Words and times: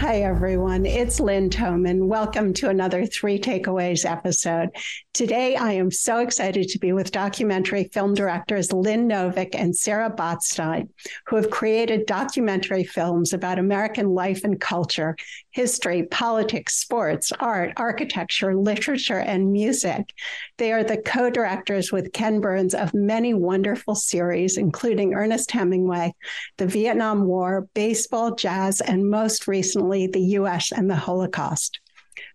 Hi, 0.00 0.22
everyone. 0.22 0.86
It's 0.86 1.20
Lynn 1.20 1.50
Thoman. 1.50 2.06
Welcome 2.06 2.54
to 2.54 2.70
another 2.70 3.04
Three 3.04 3.38
Takeaways 3.38 4.10
episode. 4.10 4.70
Today, 5.12 5.56
I 5.56 5.72
am 5.72 5.90
so 5.90 6.20
excited 6.20 6.68
to 6.68 6.78
be 6.78 6.94
with 6.94 7.12
documentary 7.12 7.84
film 7.92 8.14
directors 8.14 8.72
Lynn 8.72 9.06
Novick 9.06 9.50
and 9.52 9.76
Sarah 9.76 10.10
Botstein, 10.10 10.88
who 11.26 11.36
have 11.36 11.50
created 11.50 12.06
documentary 12.06 12.82
films 12.82 13.34
about 13.34 13.58
American 13.58 14.14
life 14.14 14.42
and 14.42 14.58
culture, 14.58 15.16
history, 15.50 16.04
politics, 16.04 16.76
sports, 16.76 17.30
art, 17.38 17.74
architecture, 17.76 18.56
literature, 18.56 19.18
and 19.18 19.52
music. 19.52 20.14
They 20.56 20.72
are 20.72 20.84
the 20.84 20.96
co 20.96 21.28
directors 21.28 21.92
with 21.92 22.14
Ken 22.14 22.40
Burns 22.40 22.72
of 22.72 22.94
many 22.94 23.34
wonderful 23.34 23.94
series, 23.94 24.56
including 24.56 25.12
Ernest 25.12 25.50
Hemingway, 25.50 26.14
the 26.56 26.66
Vietnam 26.66 27.26
War, 27.26 27.68
baseball, 27.74 28.34
jazz, 28.34 28.80
and 28.80 29.10
most 29.10 29.46
recently, 29.46 29.89
the 29.90 30.20
U.S. 30.20 30.72
and 30.72 30.88
the 30.88 30.96
Holocaust. 30.96 31.80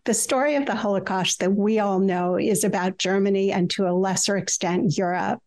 The 0.05 0.13
story 0.13 0.55
of 0.55 0.65
the 0.65 0.75
Holocaust 0.75 1.39
that 1.39 1.55
we 1.55 1.79
all 1.79 1.99
know 1.99 2.37
is 2.37 2.63
about 2.63 2.97
Germany 2.97 3.51
and 3.51 3.69
to 3.71 3.87
a 3.87 3.93
lesser 3.93 4.37
extent, 4.37 4.97
Europe. 4.97 5.41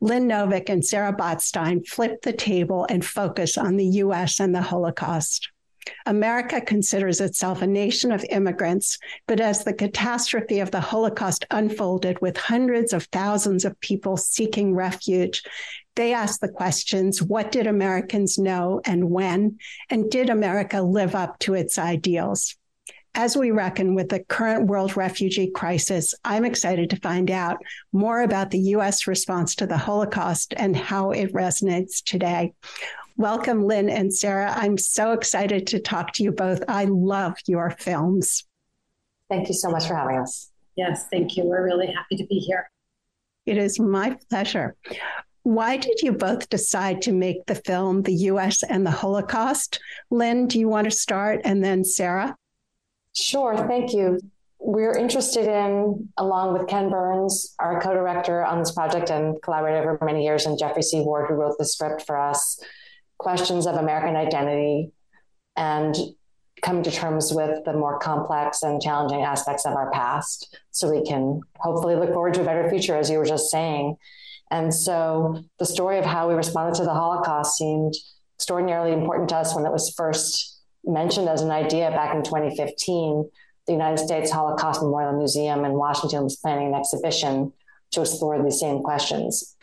Lynn 0.00 0.28
Novick 0.28 0.68
and 0.68 0.84
Sarah 0.84 1.14
Botstein 1.14 1.86
flip 1.86 2.22
the 2.22 2.32
table 2.32 2.86
and 2.88 3.04
focus 3.04 3.56
on 3.56 3.76
the 3.76 3.86
US 3.86 4.40
and 4.40 4.54
the 4.54 4.62
Holocaust. 4.62 5.48
America 6.06 6.60
considers 6.60 7.20
itself 7.20 7.62
a 7.62 7.66
nation 7.66 8.12
of 8.12 8.24
immigrants, 8.30 8.98
but 9.26 9.40
as 9.40 9.64
the 9.64 9.72
catastrophe 9.72 10.60
of 10.60 10.70
the 10.70 10.80
Holocaust 10.80 11.44
unfolded 11.50 12.20
with 12.20 12.36
hundreds 12.36 12.92
of 12.92 13.04
thousands 13.04 13.64
of 13.64 13.78
people 13.80 14.16
seeking 14.16 14.74
refuge, 14.74 15.42
they 15.96 16.12
asked 16.12 16.40
the 16.40 16.48
questions 16.48 17.22
what 17.22 17.52
did 17.52 17.66
Americans 17.66 18.38
know 18.38 18.80
and 18.84 19.10
when? 19.10 19.58
And 19.90 20.10
did 20.10 20.30
America 20.30 20.82
live 20.82 21.14
up 21.14 21.38
to 21.40 21.54
its 21.54 21.78
ideals? 21.78 22.56
As 23.16 23.36
we 23.36 23.52
reckon 23.52 23.94
with 23.94 24.08
the 24.08 24.24
current 24.24 24.66
world 24.66 24.96
refugee 24.96 25.48
crisis, 25.48 26.14
I'm 26.24 26.44
excited 26.44 26.90
to 26.90 26.96
find 26.96 27.30
out 27.30 27.58
more 27.92 28.22
about 28.22 28.50
the 28.50 28.58
U.S. 28.58 29.06
response 29.06 29.54
to 29.56 29.66
the 29.68 29.76
Holocaust 29.76 30.52
and 30.56 30.74
how 30.74 31.12
it 31.12 31.32
resonates 31.32 32.02
today. 32.02 32.54
Welcome, 33.16 33.62
Lynn 33.62 33.88
and 33.88 34.12
Sarah. 34.12 34.52
I'm 34.56 34.76
so 34.76 35.12
excited 35.12 35.68
to 35.68 35.78
talk 35.78 36.12
to 36.14 36.24
you 36.24 36.32
both. 36.32 36.64
I 36.66 36.86
love 36.86 37.34
your 37.46 37.70
films. 37.70 38.44
Thank 39.30 39.46
you 39.46 39.54
so 39.54 39.70
much 39.70 39.86
for 39.86 39.94
having 39.94 40.18
us. 40.18 40.50
Yes, 40.74 41.06
thank 41.12 41.36
you. 41.36 41.44
We're 41.44 41.64
really 41.64 41.86
happy 41.86 42.16
to 42.16 42.26
be 42.26 42.40
here. 42.40 42.68
It 43.46 43.56
is 43.56 43.78
my 43.78 44.18
pleasure. 44.30 44.74
Why 45.44 45.76
did 45.76 46.00
you 46.02 46.10
both 46.10 46.48
decide 46.48 47.02
to 47.02 47.12
make 47.12 47.46
the 47.46 47.54
film 47.54 48.02
The 48.02 48.14
US 48.14 48.64
and 48.64 48.84
the 48.84 48.90
Holocaust? 48.90 49.78
Lynn, 50.10 50.48
do 50.48 50.58
you 50.58 50.68
want 50.68 50.86
to 50.86 50.90
start? 50.90 51.42
And 51.44 51.62
then 51.62 51.84
Sarah? 51.84 52.36
Sure, 53.14 53.56
thank 53.68 53.92
you. 53.92 54.18
We're 54.58 54.96
interested 54.96 55.46
in, 55.46 56.08
along 56.16 56.54
with 56.54 56.66
Ken 56.66 56.90
Burns, 56.90 57.54
our 57.60 57.80
co 57.80 57.92
director 57.92 58.44
on 58.44 58.58
this 58.58 58.72
project 58.72 59.10
and 59.10 59.40
collaborated 59.40 59.82
over 59.82 59.98
many 60.02 60.24
years, 60.24 60.46
and 60.46 60.58
Geoffrey 60.58 60.82
C. 60.82 61.00
Ward, 61.02 61.28
who 61.28 61.34
wrote 61.34 61.58
the 61.58 61.66
script 61.66 62.06
for 62.06 62.18
us, 62.18 62.58
questions 63.24 63.66
of 63.66 63.74
American 63.74 64.14
identity 64.14 64.92
and 65.56 65.96
coming 66.62 66.82
to 66.82 66.90
terms 66.90 67.32
with 67.32 67.64
the 67.64 67.72
more 67.72 67.98
complex 67.98 68.62
and 68.62 68.80
challenging 68.80 69.22
aspects 69.22 69.66
of 69.66 69.74
our 69.74 69.90
past 69.90 70.56
so 70.70 70.90
we 70.90 71.04
can 71.04 71.40
hopefully 71.56 71.96
look 71.96 72.12
forward 72.12 72.34
to 72.34 72.42
a 72.42 72.44
better 72.44 72.68
future, 72.70 72.96
as 72.96 73.10
you 73.10 73.18
were 73.18 73.24
just 73.24 73.50
saying. 73.50 73.96
And 74.50 74.72
so 74.72 75.42
the 75.58 75.66
story 75.66 75.98
of 75.98 76.04
how 76.04 76.28
we 76.28 76.34
responded 76.34 76.76
to 76.76 76.84
the 76.84 76.92
Holocaust 76.92 77.56
seemed 77.56 77.94
extraordinarily 78.36 78.92
important 78.92 79.30
to 79.30 79.36
us 79.36 79.54
when 79.54 79.66
it 79.66 79.72
was 79.72 79.92
first 79.96 80.60
mentioned 80.84 81.28
as 81.28 81.40
an 81.40 81.50
idea 81.50 81.90
back 81.90 82.14
in 82.14 82.22
2015. 82.22 83.28
The 83.66 83.72
United 83.72 83.98
States 83.98 84.30
Holocaust 84.30 84.82
Memorial 84.82 85.16
Museum 85.16 85.64
in 85.64 85.72
Washington 85.72 86.24
was 86.24 86.36
planning 86.36 86.68
an 86.68 86.74
exhibition 86.74 87.52
to 87.92 88.02
explore 88.02 88.42
these 88.42 88.60
same 88.60 88.82
questions. 88.82 89.56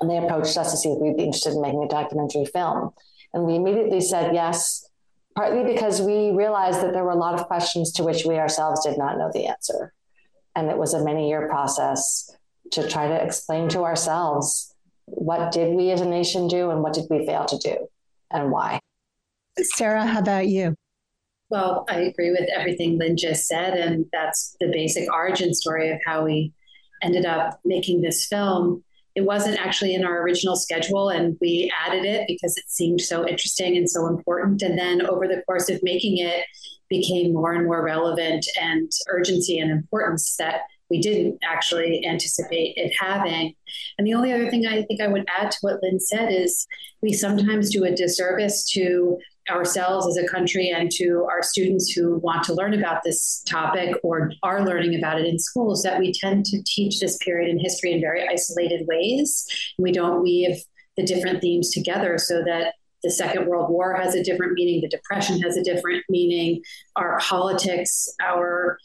And 0.00 0.10
they 0.10 0.18
approached 0.18 0.56
us 0.56 0.70
to 0.70 0.76
see 0.76 0.90
if 0.90 0.98
we'd 0.98 1.16
be 1.16 1.24
interested 1.24 1.54
in 1.54 1.62
making 1.62 1.82
a 1.82 1.88
documentary 1.88 2.44
film. 2.44 2.90
And 3.32 3.44
we 3.44 3.56
immediately 3.56 4.00
said 4.00 4.34
yes, 4.34 4.88
partly 5.34 5.64
because 5.64 6.00
we 6.00 6.30
realized 6.30 6.82
that 6.82 6.92
there 6.92 7.04
were 7.04 7.10
a 7.10 7.16
lot 7.16 7.34
of 7.34 7.46
questions 7.46 7.92
to 7.92 8.04
which 8.04 8.24
we 8.24 8.38
ourselves 8.38 8.84
did 8.84 8.98
not 8.98 9.18
know 9.18 9.30
the 9.32 9.46
answer. 9.46 9.92
And 10.54 10.70
it 10.70 10.78
was 10.78 10.94
a 10.94 11.04
many 11.04 11.28
year 11.28 11.48
process 11.48 12.30
to 12.72 12.88
try 12.88 13.08
to 13.08 13.14
explain 13.14 13.68
to 13.70 13.84
ourselves 13.84 14.74
what 15.04 15.52
did 15.52 15.74
we 15.74 15.90
as 15.90 16.00
a 16.00 16.08
nation 16.08 16.48
do 16.48 16.70
and 16.70 16.82
what 16.82 16.94
did 16.94 17.04
we 17.10 17.26
fail 17.26 17.44
to 17.44 17.58
do 17.58 17.88
and 18.30 18.50
why. 18.50 18.80
Sarah, 19.58 20.04
how 20.04 20.20
about 20.20 20.48
you? 20.48 20.74
Well, 21.48 21.84
I 21.88 22.00
agree 22.00 22.30
with 22.30 22.48
everything 22.54 22.98
Lynn 22.98 23.16
just 23.16 23.46
said. 23.46 23.74
And 23.74 24.06
that's 24.12 24.56
the 24.60 24.66
basic 24.66 25.12
origin 25.12 25.54
story 25.54 25.90
of 25.90 26.00
how 26.04 26.24
we 26.24 26.52
ended 27.02 27.24
up 27.24 27.60
making 27.64 28.02
this 28.02 28.26
film. 28.26 28.82
It 29.16 29.24
wasn't 29.24 29.58
actually 29.58 29.94
in 29.94 30.04
our 30.04 30.22
original 30.22 30.54
schedule, 30.54 31.08
and 31.08 31.36
we 31.40 31.72
added 31.84 32.04
it 32.04 32.26
because 32.28 32.56
it 32.56 32.68
seemed 32.68 33.00
so 33.00 33.26
interesting 33.26 33.76
and 33.76 33.90
so 33.90 34.06
important. 34.06 34.62
And 34.62 34.78
then 34.78 35.04
over 35.04 35.26
the 35.26 35.42
course 35.46 35.68
of 35.68 35.82
making 35.82 36.18
it, 36.18 36.44
became 36.88 37.32
more 37.32 37.52
and 37.52 37.64
more 37.64 37.82
relevant 37.82 38.46
and 38.60 38.90
urgency 39.08 39.58
and 39.58 39.70
importance 39.70 40.36
that 40.36 40.60
we 40.88 41.00
didn't 41.00 41.38
actually 41.42 42.06
anticipate 42.06 42.74
it 42.76 42.92
having. 42.98 43.54
And 43.98 44.06
the 44.06 44.14
only 44.14 44.32
other 44.32 44.48
thing 44.50 44.66
I 44.66 44.82
think 44.82 45.00
I 45.00 45.08
would 45.08 45.26
add 45.36 45.50
to 45.50 45.58
what 45.62 45.82
Lynn 45.82 45.98
said 45.98 46.32
is 46.32 46.66
we 47.02 47.12
sometimes 47.12 47.72
do 47.72 47.84
a 47.84 47.94
disservice 47.94 48.70
to 48.72 49.18
ourselves 49.50 50.06
as 50.06 50.16
a 50.16 50.26
country 50.26 50.70
and 50.70 50.90
to 50.90 51.26
our 51.30 51.42
students 51.42 51.92
who 51.92 52.18
want 52.18 52.42
to 52.44 52.54
learn 52.54 52.74
about 52.74 53.02
this 53.04 53.42
topic 53.46 53.96
or 54.02 54.32
are 54.42 54.64
learning 54.64 54.96
about 54.96 55.20
it 55.20 55.26
in 55.26 55.38
schools 55.38 55.82
that 55.82 55.98
we 55.98 56.12
tend 56.12 56.44
to 56.46 56.62
teach 56.66 57.00
this 57.00 57.16
period 57.18 57.50
in 57.50 57.58
history 57.58 57.92
in 57.92 58.00
very 58.00 58.26
isolated 58.28 58.86
ways. 58.86 59.46
We 59.78 59.92
don't 59.92 60.22
weave 60.22 60.62
the 60.96 61.04
different 61.04 61.40
themes 61.42 61.70
together 61.70 62.18
so 62.18 62.42
that 62.44 62.74
the 63.02 63.10
Second 63.10 63.46
World 63.46 63.70
War 63.70 63.94
has 63.94 64.14
a 64.14 64.24
different 64.24 64.54
meaning, 64.54 64.80
the 64.80 64.88
Depression 64.88 65.40
has 65.42 65.56
a 65.56 65.62
different 65.62 66.02
meaning, 66.08 66.62
our 66.96 67.20
politics, 67.20 68.08
our 68.20 68.78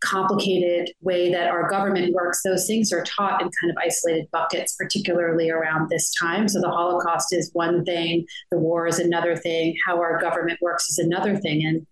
complicated 0.00 0.90
way 1.00 1.32
that 1.32 1.48
our 1.48 1.68
government 1.68 2.14
works, 2.14 2.42
those 2.42 2.66
things 2.66 2.92
are 2.92 3.04
taught 3.04 3.42
in 3.42 3.50
kind 3.60 3.70
of 3.70 3.76
isolated 3.78 4.28
buckets, 4.30 4.74
particularly 4.76 5.50
around 5.50 5.88
this 5.88 6.12
time. 6.14 6.48
So 6.48 6.60
the 6.60 6.70
Holocaust 6.70 7.32
is 7.32 7.50
one 7.52 7.84
thing, 7.84 8.26
the 8.50 8.58
war 8.58 8.86
is 8.86 8.98
another 8.98 9.36
thing, 9.36 9.76
how 9.86 9.98
our 9.98 10.20
government 10.20 10.58
works 10.62 10.88
is 10.88 10.98
another 10.98 11.36
thing. 11.36 11.64
And 11.66 11.86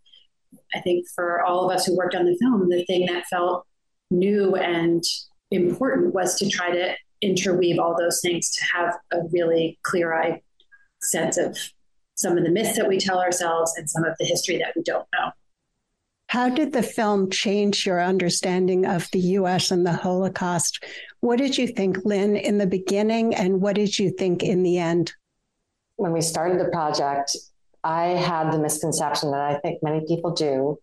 I 0.75 0.81
think 0.81 1.07
for 1.15 1.43
all 1.45 1.69
of 1.69 1.75
us 1.75 1.87
who 1.87 1.97
worked 1.97 2.15
on 2.15 2.27
the 2.27 2.37
film, 2.41 2.69
the 2.69 2.85
thing 2.85 3.07
that 3.07 3.27
felt 3.27 3.67
new 4.11 4.55
and 4.55 5.03
important 5.51 6.15
was 6.15 6.37
to 6.37 6.49
try 6.49 6.71
to 6.71 6.95
interweave 7.23 7.79
all 7.79 7.97
those 7.99 8.21
things 8.21 8.51
to 8.51 8.65
have 8.65 8.95
a 9.13 9.19
really 9.33 9.79
clear 9.83 10.13
eyed 10.13 10.41
sense 11.01 11.37
of 11.39 11.59
some 12.15 12.37
of 12.37 12.45
the 12.45 12.51
myths 12.51 12.77
that 12.77 12.89
we 12.89 12.99
tell 12.99 13.21
ourselves 13.21 13.73
and 13.77 13.89
some 13.89 14.05
of 14.05 14.15
the 14.19 14.25
history 14.25 14.59
that 14.59 14.73
we 14.75 14.83
don't 14.83 15.07
know. 15.15 15.31
How 16.29 16.49
did 16.49 16.73
the 16.73 16.83
film 16.83 17.31
change 17.31 17.87
your 17.87 18.03
understanding 18.03 18.85
of 18.85 19.09
the 19.13 19.21
US 19.21 19.71
and 19.71 19.87
the 19.87 19.93
Holocaust? 19.93 20.83
What 21.21 21.39
did 21.39 21.57
you 21.57 21.69
think, 21.69 22.05
Lynn, 22.05 22.37
in 22.37 22.59
the 22.59 22.67
beginning, 22.67 23.35
and 23.35 23.61
what 23.61 23.77
did 23.77 23.99
you 23.99 24.11
think 24.11 24.43
in 24.43 24.63
the 24.63 24.79
end? 24.79 25.13
When 25.97 26.13
we 26.13 26.21
started 26.21 26.59
the 26.59 26.71
project, 26.71 27.37
I 27.85 28.07
had 28.07 28.53
the 28.53 28.59
misconception 28.59 29.31
that 29.31 29.41
I 29.41 29.59
think 29.61 29.83
many 29.83 30.05
people 30.07 30.33
do, 30.33 30.79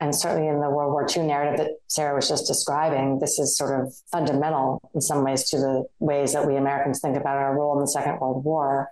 and 0.00 0.14
certainly 0.14 0.48
in 0.48 0.60
the 0.60 0.70
World 0.70 0.92
War 0.92 1.06
II 1.14 1.24
narrative 1.24 1.58
that 1.58 1.72
Sarah 1.88 2.14
was 2.14 2.28
just 2.28 2.46
describing, 2.46 3.18
this 3.18 3.38
is 3.38 3.56
sort 3.56 3.78
of 3.78 3.94
fundamental 4.10 4.80
in 4.94 5.02
some 5.02 5.22
ways 5.22 5.48
to 5.50 5.58
the 5.58 5.84
ways 5.98 6.32
that 6.32 6.46
we 6.46 6.56
Americans 6.56 7.00
think 7.00 7.16
about 7.16 7.36
our 7.36 7.56
role 7.56 7.74
in 7.74 7.80
the 7.80 7.88
Second 7.88 8.18
World 8.20 8.44
War 8.44 8.90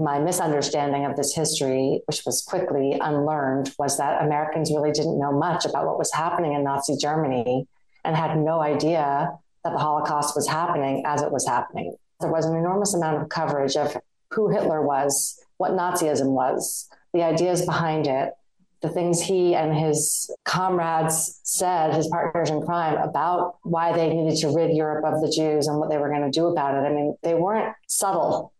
my 0.00 0.18
misunderstanding 0.18 1.04
of 1.04 1.16
this 1.16 1.34
history, 1.34 2.00
which 2.06 2.22
was 2.24 2.42
quickly 2.42 2.98
unlearned, 3.00 3.74
was 3.78 3.98
that 3.98 4.22
Americans 4.22 4.70
really 4.70 4.92
didn't 4.92 5.18
know 5.18 5.32
much 5.32 5.64
about 5.64 5.86
what 5.86 5.98
was 5.98 6.12
happening 6.12 6.54
in 6.54 6.64
Nazi 6.64 6.96
Germany 6.96 7.68
and 8.04 8.16
had 8.16 8.38
no 8.38 8.60
idea 8.60 9.30
that 9.62 9.72
the 9.72 9.78
Holocaust 9.78 10.34
was 10.34 10.48
happening 10.48 11.04
as 11.06 11.22
it 11.22 11.30
was 11.30 11.46
happening. 11.46 11.94
There 12.20 12.30
was 12.30 12.46
an 12.46 12.56
enormous 12.56 12.94
amount 12.94 13.22
of 13.22 13.28
coverage 13.28 13.76
of 13.76 13.96
who 14.30 14.48
Hitler 14.48 14.82
was, 14.82 15.38
what 15.58 15.72
Nazism 15.72 16.30
was, 16.30 16.88
the 17.12 17.22
ideas 17.22 17.66
behind 17.66 18.06
it, 18.06 18.32
the 18.80 18.88
things 18.88 19.20
he 19.20 19.54
and 19.54 19.76
his 19.76 20.34
comrades 20.44 21.40
said, 21.42 21.94
his 21.94 22.08
partners 22.08 22.48
in 22.48 22.62
crime, 22.62 22.96
about 22.96 23.56
why 23.62 23.92
they 23.92 24.08
needed 24.08 24.38
to 24.38 24.48
rid 24.48 24.74
Europe 24.74 25.04
of 25.04 25.20
the 25.20 25.30
Jews 25.30 25.66
and 25.66 25.78
what 25.78 25.90
they 25.90 25.98
were 25.98 26.08
going 26.08 26.22
to 26.22 26.30
do 26.30 26.46
about 26.46 26.74
it. 26.74 26.86
I 26.86 26.90
mean, 26.90 27.14
they 27.22 27.34
weren't 27.34 27.74
subtle, 27.86 28.54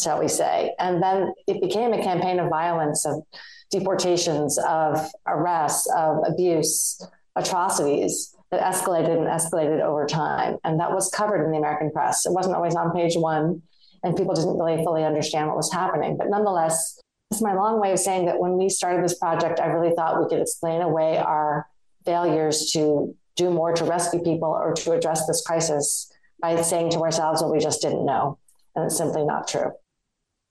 shall 0.00 0.20
we 0.20 0.28
say. 0.28 0.74
And 0.78 1.02
then 1.02 1.32
it 1.46 1.60
became 1.60 1.92
a 1.92 2.02
campaign 2.02 2.38
of 2.38 2.48
violence, 2.48 3.04
of 3.06 3.22
deportations, 3.70 4.58
of 4.58 5.10
arrests, 5.26 5.88
of 5.96 6.18
abuse, 6.26 7.00
atrocities 7.36 8.36
that 8.50 8.60
escalated 8.60 9.16
and 9.16 9.26
escalated 9.26 9.80
over 9.80 10.06
time. 10.06 10.58
And 10.64 10.78
that 10.80 10.92
was 10.92 11.10
covered 11.10 11.44
in 11.44 11.50
the 11.50 11.58
American 11.58 11.90
press. 11.90 12.26
It 12.26 12.32
wasn't 12.32 12.54
always 12.54 12.74
on 12.74 12.92
page 12.92 13.16
one, 13.16 13.62
and 14.02 14.16
people 14.16 14.34
didn't 14.34 14.58
really 14.58 14.84
fully 14.84 15.04
understand 15.04 15.48
what 15.48 15.56
was 15.56 15.72
happening. 15.72 16.16
But 16.16 16.28
nonetheless, 16.28 17.00
it's 17.30 17.40
my 17.40 17.54
long 17.54 17.80
way 17.80 17.92
of 17.92 17.98
saying 17.98 18.26
that 18.26 18.38
when 18.38 18.58
we 18.58 18.68
started 18.68 19.02
this 19.02 19.18
project, 19.18 19.58
I 19.58 19.66
really 19.66 19.94
thought 19.94 20.20
we 20.20 20.28
could 20.28 20.42
explain 20.42 20.82
away 20.82 21.16
our 21.16 21.66
failures 22.04 22.70
to 22.72 23.16
do 23.36 23.48
more 23.48 23.72
to 23.72 23.84
rescue 23.84 24.20
people 24.20 24.48
or 24.48 24.74
to 24.74 24.92
address 24.92 25.26
this 25.26 25.42
crisis 25.46 26.12
by 26.40 26.60
saying 26.60 26.90
to 26.90 27.00
ourselves 27.00 27.40
what 27.40 27.50
we 27.50 27.58
just 27.58 27.80
didn't 27.80 28.04
know. 28.04 28.38
And 28.74 28.86
it's 28.86 28.96
simply 28.96 29.24
not 29.24 29.48
true. 29.48 29.72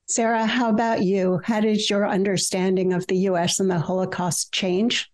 Sarah, 0.08 0.46
how 0.46 0.68
about 0.68 1.02
you? 1.02 1.40
How 1.44 1.60
did 1.60 1.88
your 1.88 2.06
understanding 2.06 2.92
of 2.92 3.06
the 3.06 3.16
US 3.28 3.60
and 3.60 3.70
the 3.70 3.78
Holocaust 3.78 4.52
change? 4.52 5.10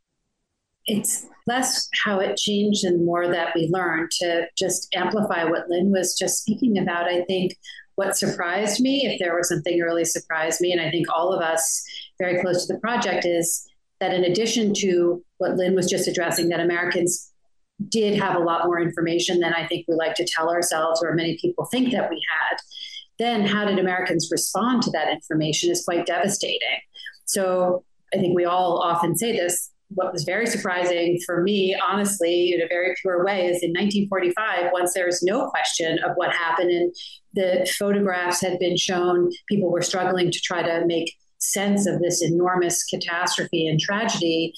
It's 0.86 1.26
less 1.46 1.88
how 2.04 2.18
it 2.18 2.36
changed 2.36 2.84
and 2.84 3.04
more 3.04 3.28
that 3.28 3.54
we 3.54 3.68
learned 3.70 4.10
to 4.12 4.46
just 4.56 4.88
amplify 4.94 5.44
what 5.44 5.68
Lynn 5.68 5.90
was 5.90 6.16
just 6.18 6.42
speaking 6.42 6.78
about. 6.78 7.06
I 7.06 7.22
think 7.24 7.56
what 7.94 8.16
surprised 8.16 8.80
me, 8.80 9.06
if 9.06 9.18
there 9.18 9.36
was 9.36 9.48
something 9.48 9.78
really 9.80 10.04
surprised 10.04 10.60
me, 10.60 10.72
and 10.72 10.80
I 10.80 10.90
think 10.90 11.06
all 11.12 11.32
of 11.32 11.42
us 11.42 11.84
very 12.18 12.40
close 12.40 12.66
to 12.66 12.72
the 12.72 12.80
project, 12.80 13.24
is 13.24 13.66
that 14.00 14.14
in 14.14 14.24
addition 14.24 14.72
to 14.74 15.22
what 15.38 15.56
Lynn 15.56 15.74
was 15.74 15.90
just 15.90 16.08
addressing, 16.08 16.48
that 16.48 16.60
Americans 16.60 17.32
did 17.88 18.18
have 18.20 18.36
a 18.36 18.40
lot 18.40 18.66
more 18.66 18.80
information 18.80 19.40
than 19.40 19.52
I 19.52 19.66
think 19.66 19.86
we 19.88 19.94
like 19.94 20.14
to 20.16 20.26
tell 20.26 20.50
ourselves, 20.50 21.02
or 21.02 21.14
many 21.14 21.38
people 21.38 21.66
think 21.66 21.92
that 21.92 22.10
we 22.10 22.22
had. 22.30 22.58
Then, 23.18 23.44
how 23.44 23.64
did 23.64 23.78
Americans 23.78 24.28
respond 24.30 24.82
to 24.84 24.90
that 24.92 25.08
information 25.08 25.70
is 25.70 25.84
quite 25.84 26.06
devastating. 26.06 26.80
So, 27.24 27.84
I 28.14 28.18
think 28.18 28.34
we 28.34 28.44
all 28.44 28.78
often 28.78 29.16
say 29.16 29.32
this 29.32 29.70
what 29.90 30.12
was 30.12 30.24
very 30.24 30.46
surprising 30.46 31.18
for 31.24 31.42
me, 31.42 31.76
honestly, 31.86 32.52
in 32.52 32.60
a 32.60 32.68
very 32.68 32.94
pure 33.00 33.24
way, 33.24 33.46
is 33.46 33.62
in 33.62 33.70
1945, 33.70 34.70
once 34.72 34.92
there's 34.94 35.22
no 35.22 35.48
question 35.48 35.98
of 36.04 36.12
what 36.16 36.30
happened 36.32 36.70
and 36.70 36.94
the 37.34 37.70
photographs 37.78 38.40
had 38.40 38.58
been 38.58 38.76
shown, 38.76 39.30
people 39.48 39.70
were 39.70 39.82
struggling 39.82 40.30
to 40.30 40.40
try 40.40 40.62
to 40.62 40.84
make 40.86 41.14
sense 41.38 41.86
of 41.86 42.00
this 42.00 42.22
enormous 42.22 42.84
catastrophe 42.84 43.66
and 43.66 43.80
tragedy. 43.80 44.52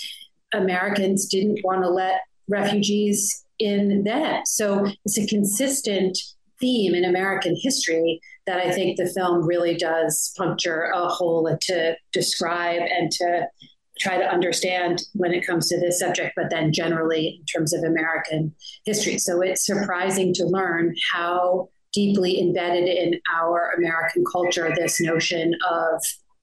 Americans 0.53 1.27
didn't 1.27 1.61
want 1.63 1.83
to 1.83 1.89
let 1.89 2.23
refugees 2.49 3.45
in 3.61 4.03
then. 4.03 4.43
So 4.47 4.87
it's 5.05 5.19
a 5.19 5.27
consistent 5.27 6.19
theme 6.61 6.95
in 6.95 7.05
American 7.05 7.57
history 7.61 8.21
that 8.47 8.59
I 8.59 8.71
think 8.73 8.97
the 8.97 9.07
film 9.07 9.47
really 9.47 9.77
does 9.77 10.33
puncture 10.37 10.91
a 10.95 11.09
hole 11.09 11.57
to 11.61 11.97
describe 12.13 12.83
and 12.83 13.11
to 13.13 13.47
try 14.01 14.17
to 14.17 14.25
understand 14.25 15.03
when 15.13 15.33
it 15.33 15.47
comes 15.47 15.69
to 15.69 15.79
this 15.79 15.99
subject, 15.99 16.33
but 16.35 16.51
then 16.51 16.73
generally 16.73 17.39
in 17.41 17.45
terms 17.45 17.75
of 17.75 17.85
American 17.85 18.55
history. 18.85 19.19
So 19.19 19.43
it's 19.43 19.67
surprising 19.67 20.33
to 20.35 20.47
learn 20.47 20.95
how 21.13 21.69
deeply 21.93 22.41
embedded 22.41 22.89
in 22.89 23.21
our 23.35 23.73
American 23.77 24.25
culture 24.31 24.73
this 24.75 25.01
notion 25.01 25.55
of 25.69 26.03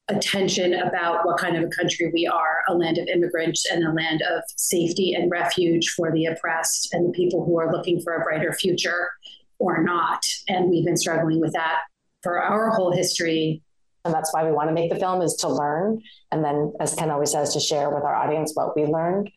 attention 0.10 0.74
about 0.74 1.26
what 1.26 1.38
kind 1.38 1.58
of 1.58 1.64
a 1.64 1.76
country 1.76 2.10
we 2.14 2.26
are 2.26 2.60
a 2.70 2.74
land 2.74 2.98
of 2.98 3.08
immigrants 3.08 3.66
and 3.70 3.84
a 3.84 3.92
land 3.92 4.22
of 4.22 4.44
safety 4.56 5.14
and 5.14 5.30
refuge 5.30 5.90
for 5.90 6.12
the 6.14 6.26
oppressed 6.26 6.94
and 6.94 7.08
the 7.08 7.12
people 7.12 7.44
who 7.44 7.60
are 7.60 7.72
looking 7.72 8.00
for 8.02 8.14
a 8.14 8.24
brighter 8.24 8.54
future 8.54 9.10
or 9.60 9.84
not. 9.84 10.24
And 10.48 10.70
we've 10.70 10.86
been 10.86 10.98
struggling 10.98 11.40
with 11.40 11.54
that 11.54 11.82
for 12.22 12.42
our 12.42 12.72
whole 12.72 12.92
history 12.92 13.62
and 14.08 14.14
that's 14.14 14.34
why 14.34 14.46
we 14.46 14.54
want 14.54 14.70
to 14.70 14.74
make 14.74 14.90
the 14.90 14.98
film 15.00 15.22
is 15.22 15.36
to 15.36 15.50
learn. 15.50 16.02
And 16.32 16.44
then, 16.44 16.72
as 16.80 16.96
Ken 16.96 17.12
always 17.12 17.32
says, 17.32 17.54
to 17.54 17.60
share 17.60 17.90
with 17.90 18.06
our 18.06 18.16
audience 18.16 18.54
what 18.54 18.74
we 18.74 18.86
learned. 18.86 19.30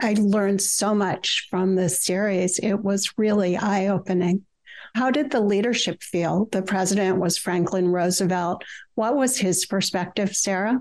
I 0.00 0.14
learned 0.16 0.62
so 0.62 0.94
much 0.94 1.48
from 1.50 1.74
this 1.74 2.04
series. 2.04 2.60
It 2.60 2.74
was 2.74 3.18
really 3.18 3.56
eye 3.56 3.88
opening. 3.88 4.44
How 4.94 5.10
did 5.10 5.32
the 5.32 5.40
leadership 5.40 6.04
feel? 6.04 6.48
The 6.52 6.62
president 6.62 7.18
was 7.18 7.36
Franklin 7.36 7.88
Roosevelt. 7.88 8.62
What 8.94 9.16
was 9.16 9.36
his 9.36 9.66
perspective, 9.66 10.36
Sarah? 10.36 10.80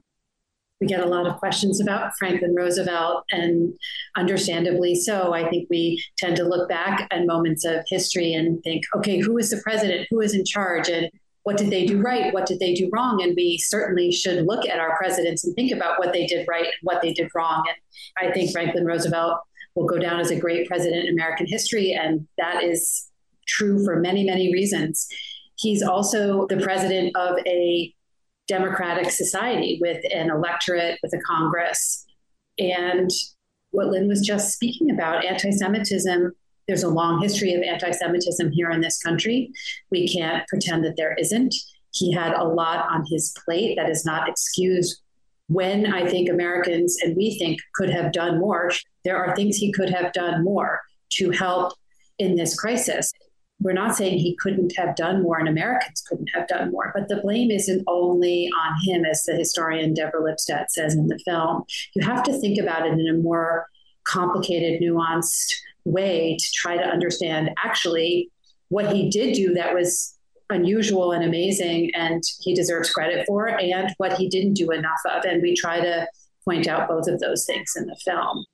We 0.79 0.87
get 0.87 1.01
a 1.01 1.07
lot 1.07 1.27
of 1.27 1.37
questions 1.37 1.81
about 1.81 2.11
Franklin 2.17 2.55
Roosevelt, 2.55 3.25
and 3.31 3.73
understandably 4.15 4.95
so. 4.95 5.33
I 5.33 5.49
think 5.49 5.67
we 5.69 6.03
tend 6.17 6.37
to 6.37 6.43
look 6.43 6.69
back 6.69 7.07
at 7.11 7.25
moments 7.25 7.65
of 7.65 7.83
history 7.87 8.33
and 8.33 8.63
think, 8.63 8.83
okay, 8.95 9.19
who 9.19 9.37
is 9.37 9.49
the 9.49 9.61
president? 9.61 10.07
Who 10.09 10.21
is 10.21 10.33
in 10.33 10.45
charge? 10.45 10.87
And 10.87 11.09
what 11.43 11.57
did 11.57 11.69
they 11.69 11.85
do 11.85 12.01
right? 12.01 12.33
What 12.33 12.45
did 12.45 12.59
they 12.59 12.73
do 12.73 12.89
wrong? 12.93 13.21
And 13.21 13.33
we 13.35 13.57
certainly 13.57 14.11
should 14.11 14.45
look 14.45 14.67
at 14.67 14.79
our 14.79 14.97
presidents 14.97 15.45
and 15.45 15.55
think 15.55 15.71
about 15.71 15.99
what 15.99 16.13
they 16.13 16.25
did 16.25 16.47
right 16.47 16.65
and 16.65 16.73
what 16.83 17.01
they 17.01 17.13
did 17.13 17.29
wrong. 17.35 17.63
And 17.67 18.29
I 18.29 18.33
think 18.33 18.51
Franklin 18.51 18.85
Roosevelt 18.85 19.39
will 19.75 19.85
go 19.85 19.97
down 19.97 20.19
as 20.19 20.31
a 20.31 20.39
great 20.39 20.67
president 20.67 21.07
in 21.07 21.13
American 21.13 21.47
history. 21.47 21.91
And 21.91 22.27
that 22.37 22.63
is 22.63 23.09
true 23.47 23.83
for 23.83 23.99
many, 23.99 24.23
many 24.23 24.53
reasons. 24.53 25.07
He's 25.57 25.83
also 25.83 26.47
the 26.47 26.57
president 26.57 27.15
of 27.17 27.37
a 27.45 27.93
democratic 28.49 29.09
society 29.11 29.79
with 29.79 30.03
an 30.13 30.29
electorate, 30.29 30.99
with 31.01 31.13
a 31.13 31.21
Congress. 31.21 32.05
And 32.57 33.09
what 33.71 33.87
Lynn 33.87 34.09
was 34.09 34.19
just 34.19 34.51
speaking 34.51 34.91
about, 34.91 35.23
anti 35.23 35.51
Semitism 35.51 36.33
there's 36.69 36.83
a 36.83 36.87
long 36.87 37.19
history 37.19 37.55
of 37.55 37.63
anti 37.63 37.89
Semitism 37.89 38.51
here 38.51 38.69
in 38.69 38.79
this 38.79 39.01
country. 39.01 39.51
We 39.89 40.07
can't 40.07 40.47
pretend 40.47 40.85
that 40.85 40.97
there 40.97 41.15
isn't. 41.15 41.55
He 41.93 42.13
had 42.13 42.31
a 42.33 42.43
lot 42.43 42.87
on 42.91 43.03
his 43.09 43.35
plate 43.43 43.75
that 43.75 43.89
is 43.89 44.05
not 44.05 44.29
excused 44.29 45.01
when 45.47 45.91
I 45.91 46.07
think 46.07 46.29
Americans 46.29 46.95
and 47.01 47.17
we 47.17 47.39
think 47.39 47.59
could 47.73 47.89
have 47.89 48.11
done 48.11 48.39
more. 48.39 48.71
There 49.03 49.17
are 49.17 49.35
things 49.35 49.57
he 49.57 49.71
could 49.71 49.89
have 49.89 50.13
done 50.13 50.43
more 50.43 50.79
to 51.13 51.31
help 51.31 51.73
in 52.19 52.35
this 52.35 52.55
crisis. 52.55 53.11
We're 53.61 53.73
not 53.73 53.95
saying 53.95 54.19
he 54.19 54.35
couldn't 54.35 54.75
have 54.77 54.95
done 54.95 55.21
more 55.21 55.37
and 55.37 55.49
Americans 55.49 56.01
couldn't 56.07 56.29
have 56.33 56.47
done 56.47 56.71
more, 56.71 56.91
but 56.95 57.09
the 57.09 57.17
blame 57.17 57.51
isn't 57.51 57.83
only 57.87 58.49
on 58.57 58.73
him, 58.83 59.05
as 59.05 59.23
the 59.23 59.35
historian 59.35 59.93
Deborah 59.93 60.21
Lipstadt 60.21 60.69
says 60.69 60.95
in 60.95 61.07
the 61.07 61.19
film. 61.25 61.63
You 61.93 62.05
have 62.05 62.23
to 62.23 62.39
think 62.39 62.57
about 62.57 62.85
it 62.85 62.93
in 62.93 63.07
a 63.07 63.13
more 63.13 63.67
complicated, 64.05 64.81
nuanced 64.81 65.53
way 65.85 66.37
to 66.39 66.45
try 66.53 66.77
to 66.77 66.83
understand 66.83 67.49
actually 67.63 68.31
what 68.69 68.93
he 68.93 69.09
did 69.09 69.33
do 69.33 69.53
that 69.53 69.73
was 69.73 70.15
unusual 70.49 71.11
and 71.11 71.23
amazing 71.23 71.91
and 71.93 72.23
he 72.41 72.55
deserves 72.55 72.91
credit 72.91 73.25
for 73.27 73.47
and 73.47 73.93
what 73.97 74.13
he 74.13 74.27
didn't 74.27 74.55
do 74.55 74.71
enough 74.71 74.99
of 75.13 75.23
and 75.25 75.41
we 75.41 75.55
try 75.55 75.79
to 75.79 76.07
point 76.43 76.67
out 76.67 76.87
both 76.87 77.07
of 77.07 77.19
those 77.19 77.45
things 77.45 77.73
in 77.75 77.85
the 77.85 77.95
film 78.03 78.45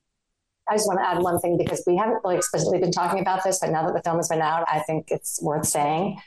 I 0.67 0.75
just 0.75 0.88
want 0.88 1.00
to 1.00 1.07
add 1.07 1.22
one 1.22 1.39
thing 1.39 1.57
because 1.57 1.84
we 1.86 1.95
haven't 1.95 2.22
really 2.24 2.38
explicitly 2.38 2.79
been 2.79 2.91
talking 2.91 3.19
about 3.19 3.43
this, 3.43 3.60
but 3.60 3.69
now 3.69 3.86
that 3.86 3.93
the 3.93 4.01
film 4.01 4.17
has 4.17 4.29
been 4.29 4.41
out, 4.41 4.65
I 4.67 4.79
think 4.79 5.07
it's 5.10 5.39
worth 5.41 5.65
saying, 5.65 6.19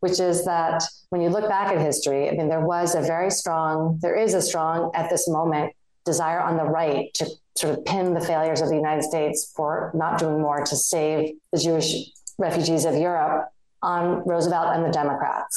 which 0.00 0.18
is 0.18 0.44
that 0.46 0.82
when 1.10 1.20
you 1.20 1.28
look 1.28 1.48
back 1.48 1.72
at 1.72 1.80
history, 1.80 2.28
I 2.28 2.32
mean, 2.32 2.48
there 2.48 2.66
was 2.66 2.94
a 2.94 3.00
very 3.00 3.30
strong, 3.30 3.98
there 4.02 4.16
is 4.16 4.34
a 4.34 4.42
strong 4.42 4.90
at 4.94 5.10
this 5.10 5.28
moment 5.28 5.74
desire 6.04 6.40
on 6.40 6.56
the 6.56 6.64
right 6.64 7.12
to 7.14 7.26
sort 7.56 7.78
of 7.78 7.84
pin 7.84 8.14
the 8.14 8.20
failures 8.20 8.60
of 8.60 8.68
the 8.68 8.74
United 8.74 9.02
States 9.02 9.52
for 9.56 9.90
not 9.94 10.18
doing 10.18 10.40
more 10.40 10.64
to 10.64 10.76
save 10.76 11.34
the 11.52 11.58
Jewish 11.58 12.10
refugees 12.38 12.84
of 12.84 12.94
Europe 12.96 13.48
on 13.82 14.24
Roosevelt 14.26 14.74
and 14.74 14.84
the 14.84 14.90
Democrats, 14.90 15.56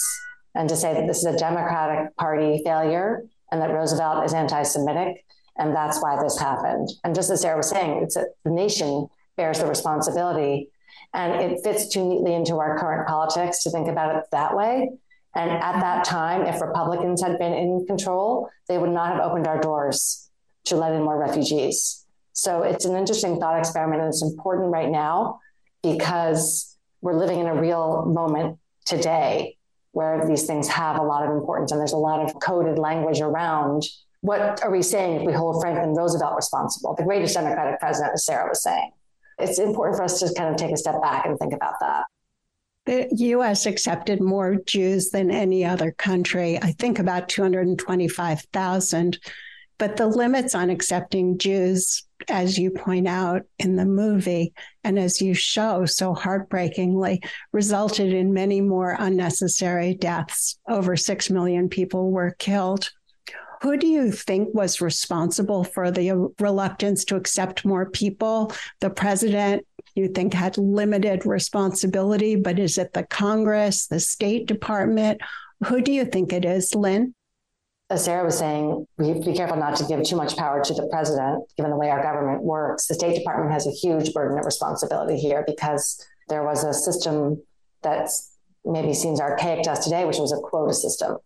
and 0.53 0.69
to 0.69 0.75
say 0.75 0.93
that 0.93 1.07
this 1.07 1.19
is 1.19 1.25
a 1.25 1.37
Democratic 1.37 2.15
Party 2.17 2.61
failure 2.63 3.23
and 3.51 3.61
that 3.61 3.71
Roosevelt 3.71 4.25
is 4.25 4.33
anti 4.33 4.61
Semitic, 4.63 5.25
and 5.57 5.75
that's 5.75 6.01
why 6.01 6.21
this 6.21 6.39
happened. 6.39 6.89
And 7.03 7.15
just 7.15 7.29
as 7.29 7.41
Sarah 7.41 7.57
was 7.57 7.69
saying, 7.69 8.03
it's 8.03 8.15
a, 8.15 8.25
the 8.43 8.51
nation 8.51 9.07
bears 9.35 9.59
the 9.59 9.67
responsibility. 9.67 10.69
And 11.13 11.33
it 11.33 11.61
fits 11.63 11.87
too 11.87 12.07
neatly 12.07 12.33
into 12.33 12.57
our 12.57 12.77
current 12.77 13.07
politics 13.07 13.63
to 13.63 13.71
think 13.71 13.87
about 13.87 14.15
it 14.15 14.23
that 14.31 14.55
way. 14.55 14.89
And 15.35 15.51
at 15.51 15.79
that 15.79 16.03
time, 16.03 16.41
if 16.45 16.61
Republicans 16.61 17.21
had 17.21 17.37
been 17.37 17.53
in 17.53 17.85
control, 17.85 18.49
they 18.67 18.77
would 18.77 18.89
not 18.89 19.13
have 19.13 19.23
opened 19.23 19.47
our 19.47 19.59
doors 19.59 20.29
to 20.65 20.75
let 20.75 20.93
in 20.93 21.03
more 21.03 21.17
refugees. 21.17 22.05
So 22.33 22.63
it's 22.63 22.85
an 22.85 22.95
interesting 22.95 23.39
thought 23.39 23.57
experiment, 23.57 24.01
and 24.01 24.09
it's 24.09 24.21
important 24.21 24.69
right 24.69 24.89
now 24.89 25.39
because 25.81 26.77
we're 27.01 27.17
living 27.17 27.39
in 27.39 27.47
a 27.47 27.59
real 27.59 28.05
moment 28.05 28.57
today 28.85 29.57
where 29.91 30.27
these 30.27 30.45
things 30.45 30.67
have 30.67 30.99
a 30.99 31.03
lot 31.03 31.23
of 31.23 31.31
importance, 31.31 31.71
and 31.71 31.79
there's 31.79 31.93
a 31.93 31.97
lot 31.97 32.19
of 32.19 32.39
coded 32.39 32.77
language 32.77 33.21
around 33.21 33.83
what 34.21 34.63
are 34.63 34.71
we 34.71 34.81
saying 34.81 35.21
if 35.21 35.27
we 35.27 35.33
hold 35.33 35.61
Franklin 35.61 35.93
Roosevelt 35.93 36.35
responsible, 36.35 36.95
the 36.95 37.03
greatest 37.03 37.35
Democratic 37.35 37.79
president, 37.79 38.13
as 38.13 38.25
Sarah 38.25 38.49
was 38.49 38.63
saying. 38.63 38.91
It's 39.39 39.59
important 39.59 39.97
for 39.97 40.03
us 40.03 40.19
to 40.19 40.33
kind 40.33 40.49
of 40.49 40.55
take 40.55 40.71
a 40.71 40.77
step 40.77 41.01
back 41.01 41.25
and 41.25 41.37
think 41.37 41.53
about 41.53 41.75
that. 41.79 42.05
The 42.85 43.07
US 43.11 43.65
accepted 43.65 44.21
more 44.21 44.55
Jews 44.65 45.09
than 45.09 45.29
any 45.29 45.65
other 45.65 45.91
country. 45.91 46.57
I 46.61 46.71
think 46.71 46.99
about 46.99 47.29
225,000 47.29 49.19
But 49.77 49.97
the 49.97 50.07
limits 50.07 50.55
on 50.55 50.69
accepting 50.69 51.37
Jews, 51.37 52.03
as 52.29 52.57
you 52.57 52.71
point 52.71 53.07
out 53.07 53.43
in 53.59 53.75
the 53.75 53.85
movie, 53.85 54.53
and 54.83 54.97
as 54.97 55.21
you 55.21 55.35
show 55.35 55.85
so 55.85 56.15
heartbreakingly, 56.15 57.21
resulted 57.51 58.11
in 58.11 58.33
many 58.33 58.61
more 58.61 58.95
unnecessary 58.97 59.93
deaths. 59.93 60.57
Over 60.67 60.95
6 60.95 61.29
million 61.29 61.69
people 61.69 62.09
were 62.09 62.35
killed. 62.39 62.89
Who 63.61 63.77
do 63.77 63.87
you 63.87 64.11
think 64.11 64.53
was 64.53 64.81
responsible 64.81 65.63
for 65.63 65.89
the 65.89 66.31
reluctance 66.39 67.03
to 67.05 67.15
accept 67.15 67.65
more 67.65 67.89
people? 67.89 68.53
The 68.81 68.89
president, 68.89 69.65
you 69.95 70.09
think, 70.09 70.33
had 70.33 70.57
limited 70.57 71.25
responsibility, 71.25 72.35
but 72.35 72.59
is 72.59 72.77
it 72.77 72.93
the 72.93 73.03
Congress, 73.03 73.87
the 73.87 73.99
State 73.99 74.47
Department? 74.47 75.21
Who 75.65 75.81
do 75.81 75.91
you 75.91 76.05
think 76.05 76.33
it 76.33 76.45
is, 76.45 76.75
Lynn? 76.75 77.15
As 77.89 78.03
Sarah 78.03 78.25
was 78.25 78.37
saying, 78.37 78.85
we 78.97 79.07
have 79.07 79.21
to 79.21 79.31
be 79.31 79.35
careful 79.35 79.57
not 79.57 79.77
to 79.77 79.85
give 79.85 80.03
too 80.03 80.17
much 80.17 80.35
power 80.35 80.63
to 80.63 80.73
the 80.73 80.87
president, 80.91 81.45
given 81.55 81.71
the 81.71 81.77
way 81.77 81.89
our 81.89 82.03
government 82.03 82.43
works. 82.43 82.85
The 82.85 82.95
State 82.95 83.15
Department 83.15 83.51
has 83.51 83.65
a 83.65 83.71
huge 83.71 84.13
burden 84.13 84.37
of 84.37 84.45
responsibility 84.45 85.17
here 85.17 85.43
because 85.47 86.05
there 86.27 86.43
was 86.43 86.63
a 86.63 86.73
system 86.73 87.41
that 87.83 88.09
maybe 88.65 88.93
seems 88.93 89.21
archaic 89.21 89.63
to 89.63 89.71
us 89.71 89.83
today, 89.83 90.03
which 90.05 90.17
was 90.17 90.33
a 90.33 90.37
quota 90.37 90.73
system 90.73 91.17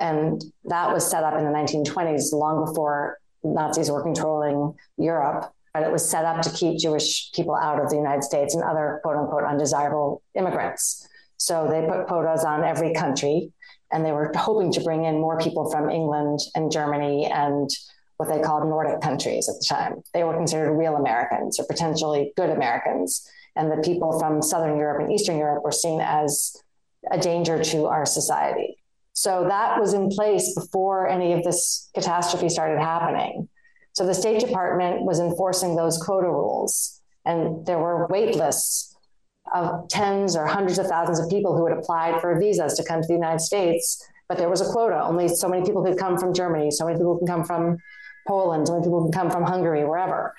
and 0.00 0.42
that 0.64 0.92
was 0.92 1.08
set 1.08 1.24
up 1.24 1.38
in 1.38 1.44
the 1.44 1.50
1920s, 1.50 2.32
long 2.32 2.64
before 2.64 3.18
Nazis 3.42 3.90
were 3.90 4.02
controlling 4.02 4.74
Europe. 4.98 5.52
But 5.72 5.82
it 5.82 5.92
was 5.92 6.08
set 6.08 6.24
up 6.24 6.40
to 6.42 6.50
keep 6.50 6.78
Jewish 6.78 7.30
people 7.32 7.54
out 7.54 7.82
of 7.82 7.90
the 7.90 7.96
United 7.96 8.24
States 8.24 8.54
and 8.54 8.64
other 8.64 9.00
quote 9.02 9.16
unquote 9.16 9.44
undesirable 9.44 10.22
immigrants. 10.34 11.06
So 11.36 11.68
they 11.68 11.86
put 11.86 12.06
quotas 12.06 12.44
on 12.44 12.64
every 12.64 12.94
country, 12.94 13.52
and 13.92 14.04
they 14.04 14.12
were 14.12 14.32
hoping 14.34 14.72
to 14.72 14.80
bring 14.80 15.04
in 15.04 15.20
more 15.20 15.38
people 15.38 15.70
from 15.70 15.90
England 15.90 16.40
and 16.54 16.72
Germany 16.72 17.26
and 17.26 17.68
what 18.16 18.30
they 18.30 18.40
called 18.40 18.66
Nordic 18.66 19.02
countries 19.02 19.48
at 19.48 19.56
the 19.56 19.66
time. 19.68 20.02
They 20.14 20.24
were 20.24 20.34
considered 20.34 20.72
real 20.72 20.96
Americans 20.96 21.60
or 21.60 21.66
potentially 21.66 22.32
good 22.36 22.50
Americans. 22.50 23.28
And 23.54 23.70
the 23.70 23.82
people 23.82 24.18
from 24.18 24.42
Southern 24.42 24.78
Europe 24.78 25.02
and 25.02 25.12
Eastern 25.12 25.38
Europe 25.38 25.64
were 25.64 25.72
seen 25.72 26.00
as 26.00 26.56
a 27.10 27.18
danger 27.18 27.62
to 27.62 27.86
our 27.86 28.06
society. 28.06 28.78
So 29.16 29.46
that 29.48 29.80
was 29.80 29.94
in 29.94 30.10
place 30.10 30.54
before 30.54 31.08
any 31.08 31.32
of 31.32 31.42
this 31.42 31.88
catastrophe 31.94 32.50
started 32.50 32.78
happening. 32.78 33.48
So 33.94 34.04
the 34.04 34.12
State 34.12 34.40
Department 34.40 35.06
was 35.06 35.20
enforcing 35.20 35.74
those 35.74 35.96
quota 35.96 36.28
rules, 36.28 37.00
and 37.24 37.64
there 37.64 37.78
were 37.78 38.06
wait 38.08 38.36
lists 38.36 38.94
of 39.54 39.88
tens 39.88 40.36
or 40.36 40.44
hundreds 40.44 40.78
of 40.78 40.86
thousands 40.86 41.18
of 41.18 41.30
people 41.30 41.56
who 41.56 41.66
had 41.66 41.78
applied 41.78 42.20
for 42.20 42.38
visas 42.38 42.74
to 42.74 42.84
come 42.84 43.00
to 43.00 43.06
the 43.08 43.14
United 43.14 43.40
States, 43.40 44.06
but 44.28 44.36
there 44.36 44.50
was 44.50 44.60
a 44.60 44.70
quota. 44.70 45.02
Only 45.02 45.28
so 45.28 45.48
many 45.48 45.64
people 45.64 45.82
could 45.82 45.96
come 45.96 46.18
from 46.18 46.34
Germany, 46.34 46.70
so 46.70 46.84
many 46.84 46.98
people 46.98 47.16
can 47.16 47.26
come 47.26 47.44
from 47.44 47.78
Poland, 48.28 48.66
so 48.66 48.74
many 48.74 48.84
people 48.84 49.02
can 49.04 49.12
come 49.12 49.30
from 49.30 49.44
Hungary, 49.44 49.86
wherever. 49.86 50.34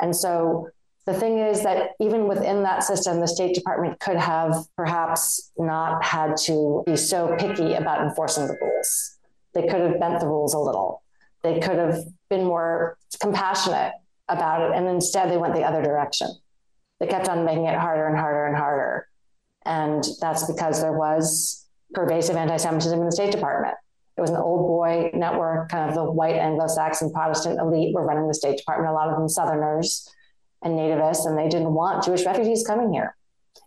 And 0.00 0.14
so 0.14 0.68
the 1.08 1.14
thing 1.14 1.38
is 1.38 1.62
that 1.62 1.92
even 2.00 2.28
within 2.28 2.64
that 2.64 2.82
system, 2.82 3.18
the 3.18 3.26
State 3.26 3.54
Department 3.54 3.98
could 3.98 4.18
have 4.18 4.54
perhaps 4.76 5.50
not 5.56 6.04
had 6.04 6.36
to 6.44 6.82
be 6.84 6.96
so 6.96 7.34
picky 7.38 7.72
about 7.72 8.02
enforcing 8.02 8.46
the 8.46 8.58
rules. 8.60 9.16
They 9.54 9.62
could 9.62 9.80
have 9.80 9.98
bent 9.98 10.20
the 10.20 10.26
rules 10.26 10.52
a 10.52 10.58
little. 10.58 11.02
They 11.42 11.60
could 11.60 11.78
have 11.78 12.00
been 12.28 12.44
more 12.44 12.98
compassionate 13.20 13.92
about 14.28 14.60
it. 14.60 14.76
And 14.76 14.86
instead, 14.86 15.30
they 15.30 15.38
went 15.38 15.54
the 15.54 15.62
other 15.62 15.82
direction. 15.82 16.28
They 17.00 17.06
kept 17.06 17.30
on 17.30 17.46
making 17.46 17.64
it 17.64 17.78
harder 17.78 18.06
and 18.06 18.18
harder 18.18 18.44
and 18.44 18.56
harder. 18.56 19.08
And 19.64 20.04
that's 20.20 20.46
because 20.46 20.82
there 20.82 20.92
was 20.92 21.66
pervasive 21.94 22.36
anti 22.36 22.58
Semitism 22.58 22.98
in 22.98 23.06
the 23.06 23.12
State 23.12 23.32
Department. 23.32 23.76
It 24.18 24.20
was 24.20 24.28
an 24.28 24.36
old 24.36 24.66
boy 24.66 25.10
network, 25.14 25.70
kind 25.70 25.88
of 25.88 25.94
the 25.94 26.04
white 26.04 26.36
Anglo 26.36 26.66
Saxon 26.66 27.10
Protestant 27.10 27.58
elite 27.58 27.94
were 27.94 28.04
running 28.04 28.28
the 28.28 28.34
State 28.34 28.58
Department, 28.58 28.90
a 28.90 28.94
lot 28.94 29.08
of 29.08 29.16
them 29.16 29.26
Southerners 29.26 30.14
and 30.62 30.74
nativists, 30.74 31.26
and 31.26 31.38
they 31.38 31.48
didn't 31.48 31.72
want 31.72 32.04
Jewish 32.04 32.24
refugees 32.24 32.64
coming 32.66 32.92
here. 32.92 33.16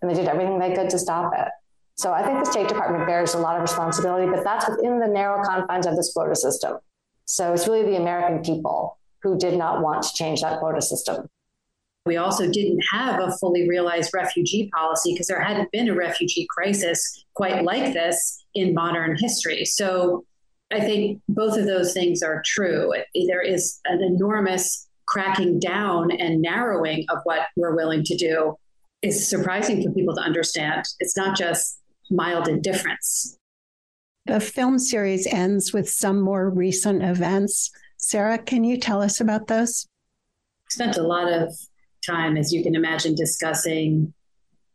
And 0.01 0.09
they 0.09 0.15
did 0.15 0.27
everything 0.27 0.59
they 0.59 0.73
could 0.73 0.89
to 0.89 0.99
stop 0.99 1.31
it. 1.37 1.47
So 1.95 2.11
I 2.13 2.23
think 2.23 2.43
the 2.43 2.49
State 2.51 2.67
Department 2.67 3.05
bears 3.05 3.33
a 3.33 3.37
lot 3.37 3.55
of 3.55 3.61
responsibility, 3.61 4.29
but 4.31 4.43
that's 4.43 4.67
within 4.67 4.99
the 4.99 5.07
narrow 5.07 5.43
confines 5.43 5.85
of 5.85 5.95
this 5.95 6.11
quota 6.13 6.35
system. 6.35 6.77
So 7.25 7.53
it's 7.53 7.67
really 7.67 7.83
the 7.83 7.97
American 7.97 8.41
people 8.43 8.97
who 9.21 9.37
did 9.37 9.57
not 9.57 9.81
want 9.81 10.03
to 10.03 10.13
change 10.13 10.41
that 10.41 10.59
quota 10.59 10.81
system. 10.81 11.27
We 12.05 12.17
also 12.17 12.49
didn't 12.49 12.81
have 12.91 13.19
a 13.19 13.31
fully 13.39 13.69
realized 13.69 14.11
refugee 14.13 14.71
policy 14.73 15.13
because 15.13 15.27
there 15.27 15.41
hadn't 15.41 15.71
been 15.71 15.89
a 15.89 15.93
refugee 15.93 16.47
crisis 16.49 17.23
quite 17.35 17.63
like 17.63 17.93
this 17.93 18.43
in 18.55 18.73
modern 18.73 19.15
history. 19.19 19.65
So 19.65 20.25
I 20.71 20.79
think 20.79 21.21
both 21.29 21.57
of 21.57 21.65
those 21.67 21.93
things 21.93 22.23
are 22.23 22.41
true. 22.43 22.91
There 23.27 23.41
is 23.41 23.79
an 23.85 24.01
enormous 24.01 24.87
cracking 25.11 25.59
down 25.59 26.09
and 26.09 26.41
narrowing 26.41 27.05
of 27.09 27.19
what 27.25 27.47
we're 27.57 27.75
willing 27.75 28.01
to 28.01 28.15
do 28.15 28.55
is 29.01 29.27
surprising 29.27 29.83
for 29.83 29.91
people 29.91 30.15
to 30.15 30.21
understand. 30.21 30.85
It's 30.99 31.17
not 31.17 31.37
just 31.37 31.81
mild 32.09 32.47
indifference. 32.47 33.37
The 34.25 34.39
film 34.39 34.79
series 34.79 35.27
ends 35.27 35.73
with 35.73 35.89
some 35.89 36.21
more 36.21 36.49
recent 36.49 37.03
events. 37.03 37.71
Sarah, 37.97 38.37
can 38.37 38.63
you 38.63 38.77
tell 38.77 39.01
us 39.01 39.19
about 39.19 39.47
those? 39.47 39.85
Spent 40.69 40.95
a 40.95 41.03
lot 41.03 41.29
of 41.29 41.53
time, 42.05 42.37
as 42.37 42.53
you 42.53 42.63
can 42.63 42.73
imagine, 42.73 43.13
discussing 43.13 44.13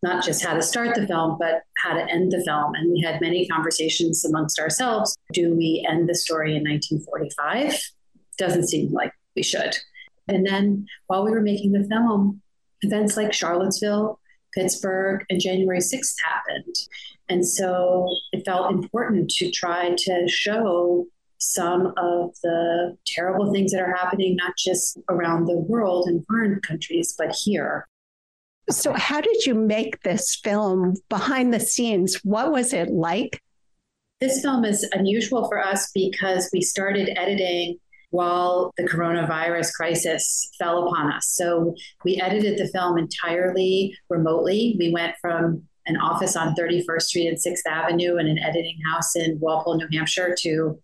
not 0.03 0.23
just 0.23 0.45
how 0.45 0.53
to 0.53 0.61
start 0.61 0.95
the 0.95 1.07
film, 1.07 1.39
but 1.41 1.63
how 1.79 1.95
to 1.95 2.13
end 2.13 2.31
the 2.31 2.45
film. 2.45 2.75
And 2.75 2.93
we 2.93 3.01
had 3.01 3.23
many 3.23 3.49
conversations 3.49 4.23
amongst 4.23 4.59
ourselves. 4.59 5.17
Do 5.33 5.55
we 5.55 5.87
end 5.89 6.11
the 6.11 6.15
story 6.15 6.55
in 6.55 6.65
1945? 6.65 7.81
Doesn't 8.37 8.69
seem 8.69 8.93
like 8.93 9.13
we 9.35 9.43
should. 9.43 9.79
And 10.29 10.47
then 10.47 10.87
while 11.07 11.25
we 11.25 11.31
were 11.31 11.41
making 11.41 11.73
the 11.73 11.85
film, 11.85 12.43
events 12.83 13.17
like 13.17 13.33
Charlottesville, 13.33 14.19
Pittsburgh, 14.55 15.25
and 15.31 15.41
January 15.41 15.81
6th 15.81 16.15
happened. 16.25 16.75
And 17.29 17.47
so 17.47 18.09
it 18.33 18.45
felt 18.45 18.73
important 18.73 19.31
to 19.31 19.51
try 19.51 19.95
to 19.97 20.29
show 20.29 21.07
some 21.39 21.93
of 21.97 22.35
the 22.43 22.97
terrible 23.07 23.53
things 23.53 23.73
that 23.73 23.83
are 23.83 23.95
happening, 23.95 24.37
not 24.37 24.57
just 24.57 24.99
around 25.09 25.47
the 25.47 25.59
world 25.59 26.09
in 26.09 26.25
foreign 26.25 26.61
countries, 26.61 27.15
but 27.17 27.35
here. 27.45 27.87
So, 28.71 28.93
how 28.95 29.21
did 29.21 29.47
you 29.47 29.55
make 29.55 30.03
this 30.03 30.35
film 30.43 30.95
behind 31.09 31.55
the 31.55 31.61
scenes? 31.61 32.17
What 32.25 32.51
was 32.51 32.73
it 32.73 32.89
like? 32.89 33.41
This 34.21 34.41
film 34.41 34.65
is 34.65 34.89
unusual 34.93 35.47
for 35.47 35.63
us 35.63 35.91
because 35.95 36.49
we 36.53 36.63
started 36.63 37.11
editing 37.17 37.79
while 38.17 38.73
the 38.79 38.85
coronavirus 38.85 39.73
crisis 39.75 40.51
fell 40.59 40.87
upon 40.87 41.13
us. 41.13 41.27
So 41.29 41.75
we 42.03 42.19
edited 42.19 42.59
the 42.59 42.69
film 42.69 42.97
entirely 42.97 43.95
remotely. 44.09 44.75
We 44.79 44.91
went 44.91 45.15
from 45.21 45.63
an 45.87 45.99
office 45.99 46.35
on 46.35 46.55
31st 46.55 47.03
Street 47.03 47.29
and 47.29 47.37
6th 47.37 47.71
Avenue 47.71 48.17
and 48.17 48.27
an 48.27 48.39
editing 48.39 48.79
house 48.91 49.15
in 49.15 49.39
Walpole, 49.39 49.77
New 49.77 49.87
Hampshire 49.93 50.35
to 50.41 50.81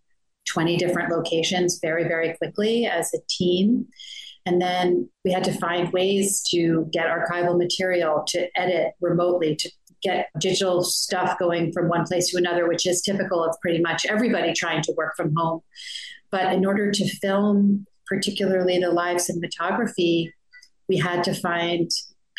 20 0.48 0.76
different 0.76 1.10
locations 1.10 1.78
very, 1.80 2.04
very 2.04 2.34
quickly 2.36 2.84
as 2.84 3.12
a 3.14 3.18
team. 3.30 3.86
And 4.44 4.60
then 4.60 5.08
we 5.24 5.32
had 5.32 5.44
to 5.44 5.52
find 5.52 5.90
ways 5.92 6.42
to 6.50 6.86
get 6.92 7.06
archival 7.06 7.56
material, 7.56 8.24
to 8.28 8.48
edit 8.56 8.92
remotely, 9.00 9.56
to 9.56 9.70
get 10.02 10.28
digital 10.38 10.82
stuff 10.82 11.38
going 11.38 11.72
from 11.72 11.88
one 11.88 12.04
place 12.04 12.28
to 12.30 12.36
another, 12.36 12.68
which 12.68 12.86
is 12.86 13.00
typical 13.00 13.42
of 13.42 13.56
pretty 13.62 13.80
much 13.80 14.04
everybody 14.04 14.52
trying 14.52 14.82
to 14.82 14.92
work 14.96 15.14
from 15.16 15.32
home. 15.34 15.60
But 16.32 16.54
in 16.54 16.66
order 16.66 16.90
to 16.90 17.08
film, 17.18 17.86
particularly 18.06 18.78
the 18.78 18.90
live 18.90 19.18
cinematography, 19.18 20.30
we 20.88 20.96
had 20.96 21.22
to 21.24 21.34
find 21.34 21.88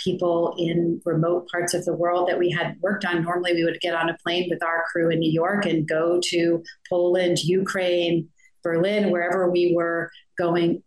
people 0.03 0.55
in 0.57 0.99
remote 1.05 1.47
parts 1.49 1.73
of 1.75 1.85
the 1.85 1.93
world 1.93 2.27
that 2.27 2.39
we 2.39 2.49
had 2.49 2.75
worked 2.81 3.05
on. 3.05 3.23
Normally, 3.23 3.53
we 3.53 3.63
would 3.63 3.79
get 3.79 3.93
on 3.93 4.09
a 4.09 4.17
plane 4.23 4.47
with 4.49 4.63
our 4.63 4.83
crew 4.91 5.09
in 5.09 5.19
New 5.19 5.31
York 5.31 5.65
and 5.65 5.87
go 5.87 6.19
to 6.29 6.63
Poland, 6.89 7.43
Ukraine, 7.43 8.27
Berlin, 8.63 9.11
wherever 9.11 9.49
we 9.49 9.73
were 9.75 10.09
going. 10.37 10.81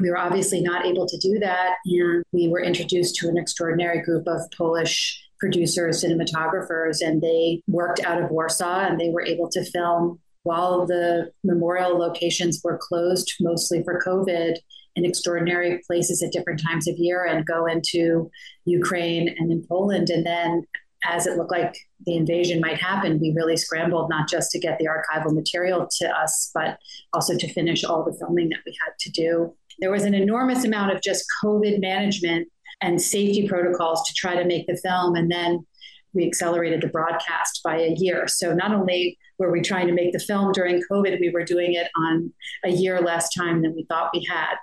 We 0.00 0.10
were 0.10 0.18
obviously 0.18 0.62
not 0.62 0.86
able 0.86 1.06
to 1.06 1.18
do 1.18 1.38
that. 1.40 1.74
And 1.84 2.24
we 2.32 2.48
were 2.48 2.62
introduced 2.62 3.16
to 3.16 3.28
an 3.28 3.36
extraordinary 3.36 4.02
group 4.02 4.26
of 4.26 4.40
Polish 4.56 5.22
producers, 5.38 6.02
cinematographers, 6.02 7.06
and 7.06 7.20
they 7.20 7.62
worked 7.66 8.00
out 8.00 8.22
of 8.22 8.30
Warsaw 8.30 8.86
and 8.86 8.98
they 8.98 9.10
were 9.10 9.22
able 9.22 9.50
to 9.50 9.64
film 9.64 10.18
while 10.46 10.86
the 10.86 11.32
memorial 11.42 11.98
locations 11.98 12.60
were 12.62 12.78
closed 12.80 13.32
mostly 13.40 13.82
for 13.82 14.00
COVID 14.00 14.54
in 14.94 15.04
extraordinary 15.04 15.82
places 15.86 16.22
at 16.22 16.32
different 16.32 16.62
times 16.62 16.86
of 16.86 16.94
year 16.96 17.24
and 17.24 17.44
go 17.44 17.66
into 17.66 18.30
Ukraine 18.64 19.28
and 19.38 19.50
in 19.50 19.66
Poland. 19.68 20.08
And 20.08 20.24
then 20.24 20.62
as 21.04 21.26
it 21.26 21.36
looked 21.36 21.50
like 21.50 21.76
the 22.06 22.16
invasion 22.16 22.60
might 22.60 22.78
happen, 22.78 23.18
we 23.20 23.34
really 23.36 23.56
scrambled 23.56 24.08
not 24.08 24.28
just 24.28 24.52
to 24.52 24.60
get 24.60 24.78
the 24.78 24.86
archival 24.86 25.34
material 25.34 25.88
to 25.98 26.08
us, 26.08 26.50
but 26.54 26.78
also 27.12 27.36
to 27.36 27.52
finish 27.52 27.84
all 27.84 28.04
the 28.04 28.16
filming 28.18 28.48
that 28.50 28.60
we 28.64 28.74
had 28.84 28.92
to 29.00 29.10
do. 29.10 29.52
There 29.80 29.90
was 29.90 30.04
an 30.04 30.14
enormous 30.14 30.64
amount 30.64 30.92
of 30.92 31.02
just 31.02 31.26
COVID 31.42 31.80
management 31.80 32.48
and 32.80 33.02
safety 33.02 33.48
protocols 33.48 34.06
to 34.06 34.14
try 34.14 34.36
to 34.36 34.46
make 34.46 34.66
the 34.68 34.76
film. 34.76 35.16
And 35.16 35.30
then 35.30 35.66
we 36.14 36.24
accelerated 36.24 36.80
the 36.82 36.88
broadcast 36.88 37.60
by 37.64 37.78
a 37.78 37.94
year. 37.96 38.28
So 38.28 38.54
not 38.54 38.72
only 38.72 39.18
were 39.38 39.52
we 39.52 39.60
trying 39.60 39.86
to 39.86 39.92
make 39.92 40.12
the 40.12 40.18
film 40.18 40.52
during 40.52 40.82
COVID, 40.90 41.20
we 41.20 41.30
were 41.30 41.44
doing 41.44 41.74
it 41.74 41.88
on 41.96 42.32
a 42.64 42.70
year 42.70 43.00
less 43.00 43.32
time 43.34 43.62
than 43.62 43.74
we 43.74 43.84
thought 43.84 44.10
we 44.14 44.24
had. 44.24 44.54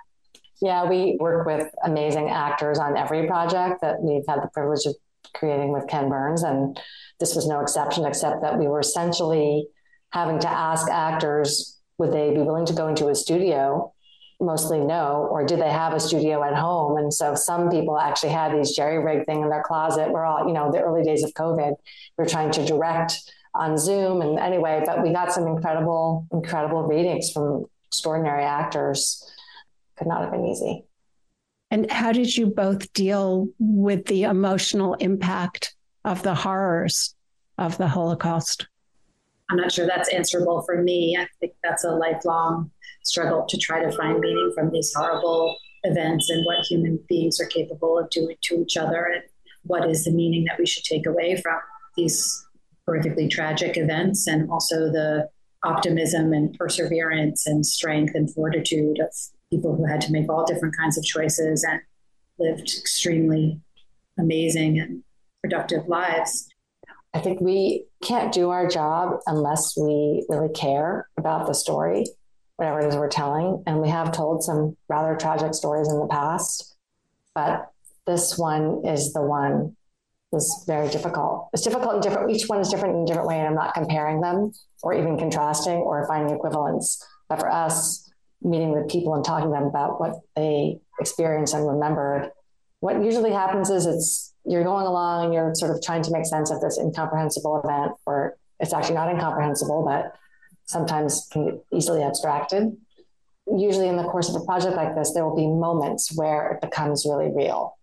Yeah, 0.60 0.88
we 0.88 1.16
work 1.20 1.46
with 1.46 1.68
amazing 1.84 2.30
actors 2.30 2.78
on 2.78 2.96
every 2.96 3.26
project 3.26 3.80
that 3.82 4.00
we've 4.00 4.24
had 4.28 4.42
the 4.42 4.48
privilege 4.52 4.86
of 4.86 4.94
creating 5.34 5.72
with 5.72 5.86
Ken 5.88 6.08
Burns. 6.08 6.42
And 6.42 6.78
this 7.20 7.34
was 7.34 7.46
no 7.46 7.60
exception, 7.60 8.04
except 8.06 8.40
that 8.42 8.58
we 8.58 8.66
were 8.66 8.80
essentially 8.80 9.66
having 10.10 10.38
to 10.38 10.48
ask 10.48 10.88
actors 10.90 11.78
would 11.98 12.12
they 12.12 12.30
be 12.30 12.40
willing 12.40 12.66
to 12.66 12.72
go 12.72 12.88
into 12.88 13.08
a 13.08 13.14
studio 13.14 13.92
mostly 14.40 14.80
no 14.80 15.28
or 15.30 15.44
did 15.44 15.60
they 15.60 15.70
have 15.70 15.92
a 15.92 16.00
studio 16.00 16.42
at 16.42 16.54
home 16.54 16.96
and 16.98 17.12
so 17.12 17.34
some 17.34 17.70
people 17.70 17.98
actually 17.98 18.32
had 18.32 18.52
these 18.52 18.74
jerry 18.74 18.98
rig 18.98 19.24
thing 19.26 19.42
in 19.42 19.48
their 19.48 19.62
closet 19.62 20.10
we're 20.10 20.24
all 20.24 20.46
you 20.46 20.52
know 20.52 20.70
the 20.72 20.80
early 20.80 21.02
days 21.02 21.22
of 21.22 21.32
covid 21.34 21.74
we 22.18 22.24
are 22.24 22.28
trying 22.28 22.50
to 22.50 22.64
direct 22.64 23.32
on 23.54 23.78
zoom. 23.78 24.20
And 24.20 24.38
anyway 24.38 24.82
but 24.84 25.02
we 25.02 25.12
got 25.12 25.32
some 25.32 25.46
incredible 25.46 26.26
incredible 26.32 26.82
readings 26.82 27.30
from 27.30 27.66
extraordinary 27.86 28.44
actors. 28.44 29.24
Could 29.96 30.08
not 30.08 30.22
have 30.22 30.32
been 30.32 30.46
easy. 30.46 30.84
And 31.70 31.90
how 31.90 32.12
did 32.12 32.36
you 32.36 32.46
both 32.46 32.92
deal 32.92 33.48
with 33.58 34.06
the 34.06 34.24
emotional 34.24 34.94
impact 34.94 35.74
of 36.04 36.22
the 36.22 36.34
horrors 36.34 37.14
of 37.58 37.78
the 37.78 37.88
holocaust? 37.88 38.66
I'm 39.50 39.56
not 39.56 39.72
sure 39.72 39.86
that's 39.86 40.12
answerable 40.12 40.62
for 40.62 40.82
me. 40.82 41.16
I 41.18 41.26
think 41.40 41.52
that's 41.62 41.84
a 41.84 41.90
lifelong 41.90 42.70
struggle 43.02 43.44
to 43.48 43.58
try 43.58 43.82
to 43.82 43.92
find 43.96 44.20
meaning 44.20 44.52
from 44.54 44.70
these 44.70 44.92
horrible 44.94 45.56
events 45.82 46.30
and 46.30 46.44
what 46.46 46.64
human 46.64 46.98
beings 47.08 47.38
are 47.40 47.46
capable 47.46 47.98
of 47.98 48.08
doing 48.10 48.36
to 48.42 48.62
each 48.62 48.76
other 48.76 49.04
and 49.14 49.22
what 49.64 49.88
is 49.88 50.04
the 50.04 50.10
meaning 50.10 50.44
that 50.44 50.58
we 50.58 50.66
should 50.66 50.84
take 50.84 51.06
away 51.06 51.40
from 51.40 51.58
these 51.96 52.46
horrifically 52.88 53.30
tragic 53.30 53.76
events 53.76 54.26
and 54.26 54.50
also 54.50 54.90
the 54.90 55.28
optimism 55.62 56.32
and 56.32 56.56
perseverance 56.58 57.46
and 57.46 57.64
strength 57.64 58.14
and 58.14 58.32
fortitude 58.32 58.98
of 59.00 59.08
people 59.50 59.74
who 59.74 59.84
had 59.84 60.00
to 60.02 60.12
make 60.12 60.28
all 60.28 60.44
different 60.44 60.76
kinds 60.76 60.98
of 60.98 61.04
choices 61.04 61.64
and 61.64 61.80
lived 62.38 62.74
extremely 62.78 63.60
amazing 64.18 64.78
and 64.78 65.02
productive 65.42 65.86
lives. 65.88 66.48
I 67.14 67.20
think 67.20 67.40
we 67.40 67.86
can't 68.02 68.32
do 68.32 68.50
our 68.50 68.66
job 68.66 69.20
unless 69.26 69.76
we 69.76 70.26
really 70.28 70.52
care 70.52 71.08
about 71.16 71.46
the 71.46 71.54
story 71.54 72.06
whatever 72.56 72.80
it 72.80 72.88
is 72.88 72.96
we're 72.96 73.08
telling. 73.08 73.62
And 73.66 73.80
we 73.80 73.88
have 73.88 74.12
told 74.12 74.42
some 74.42 74.76
rather 74.88 75.16
tragic 75.16 75.54
stories 75.54 75.88
in 75.88 75.98
the 75.98 76.06
past, 76.06 76.76
but 77.34 77.70
this 78.06 78.38
one 78.38 78.82
is 78.84 79.12
the 79.12 79.22
one 79.22 79.76
was 80.34 80.64
very 80.66 80.88
difficult. 80.88 81.48
It's 81.54 81.62
difficult 81.62 81.94
in 81.94 82.00
different, 82.00 82.30
each 82.30 82.48
one 82.48 82.60
is 82.60 82.68
different 82.68 82.96
in 82.96 83.02
a 83.02 83.06
different 83.06 83.28
way. 83.28 83.38
And 83.38 83.46
I'm 83.46 83.54
not 83.54 83.72
comparing 83.72 84.20
them 84.20 84.52
or 84.82 84.92
even 84.92 85.16
contrasting 85.16 85.78
or 85.78 86.06
finding 86.06 86.34
equivalents. 86.34 87.02
But 87.28 87.40
for 87.40 87.50
us, 87.50 88.10
meeting 88.42 88.72
with 88.72 88.90
people 88.90 89.14
and 89.14 89.24
talking 89.24 89.48
to 89.48 89.54
them 89.54 89.64
about 89.64 90.00
what 90.00 90.16
they 90.36 90.78
experienced 91.00 91.54
and 91.54 91.66
remembered, 91.66 92.30
what 92.80 93.02
usually 93.02 93.32
happens 93.32 93.70
is 93.70 93.86
it's 93.86 94.34
you're 94.44 94.64
going 94.64 94.86
along 94.86 95.24
and 95.24 95.32
you're 95.32 95.54
sort 95.54 95.70
of 95.70 95.82
trying 95.82 96.02
to 96.02 96.10
make 96.12 96.26
sense 96.26 96.50
of 96.50 96.60
this 96.60 96.78
incomprehensible 96.78 97.62
event, 97.64 97.92
or 98.04 98.36
it's 98.60 98.74
actually 98.74 98.94
not 98.94 99.08
incomprehensible, 99.08 99.84
but 99.86 100.14
sometimes 100.66 101.26
can 101.32 101.46
get 101.46 101.64
easily 101.72 102.02
abstracted. 102.02 102.76
Usually, 103.46 103.88
in 103.88 103.96
the 103.96 104.04
course 104.04 104.28
of 104.28 104.40
a 104.40 104.44
project 104.44 104.76
like 104.76 104.94
this, 104.94 105.12
there 105.14 105.24
will 105.24 105.36
be 105.36 105.46
moments 105.46 106.14
where 106.14 106.52
it 106.52 106.60
becomes 106.60 107.06
really 107.06 107.30
real. 107.34 107.76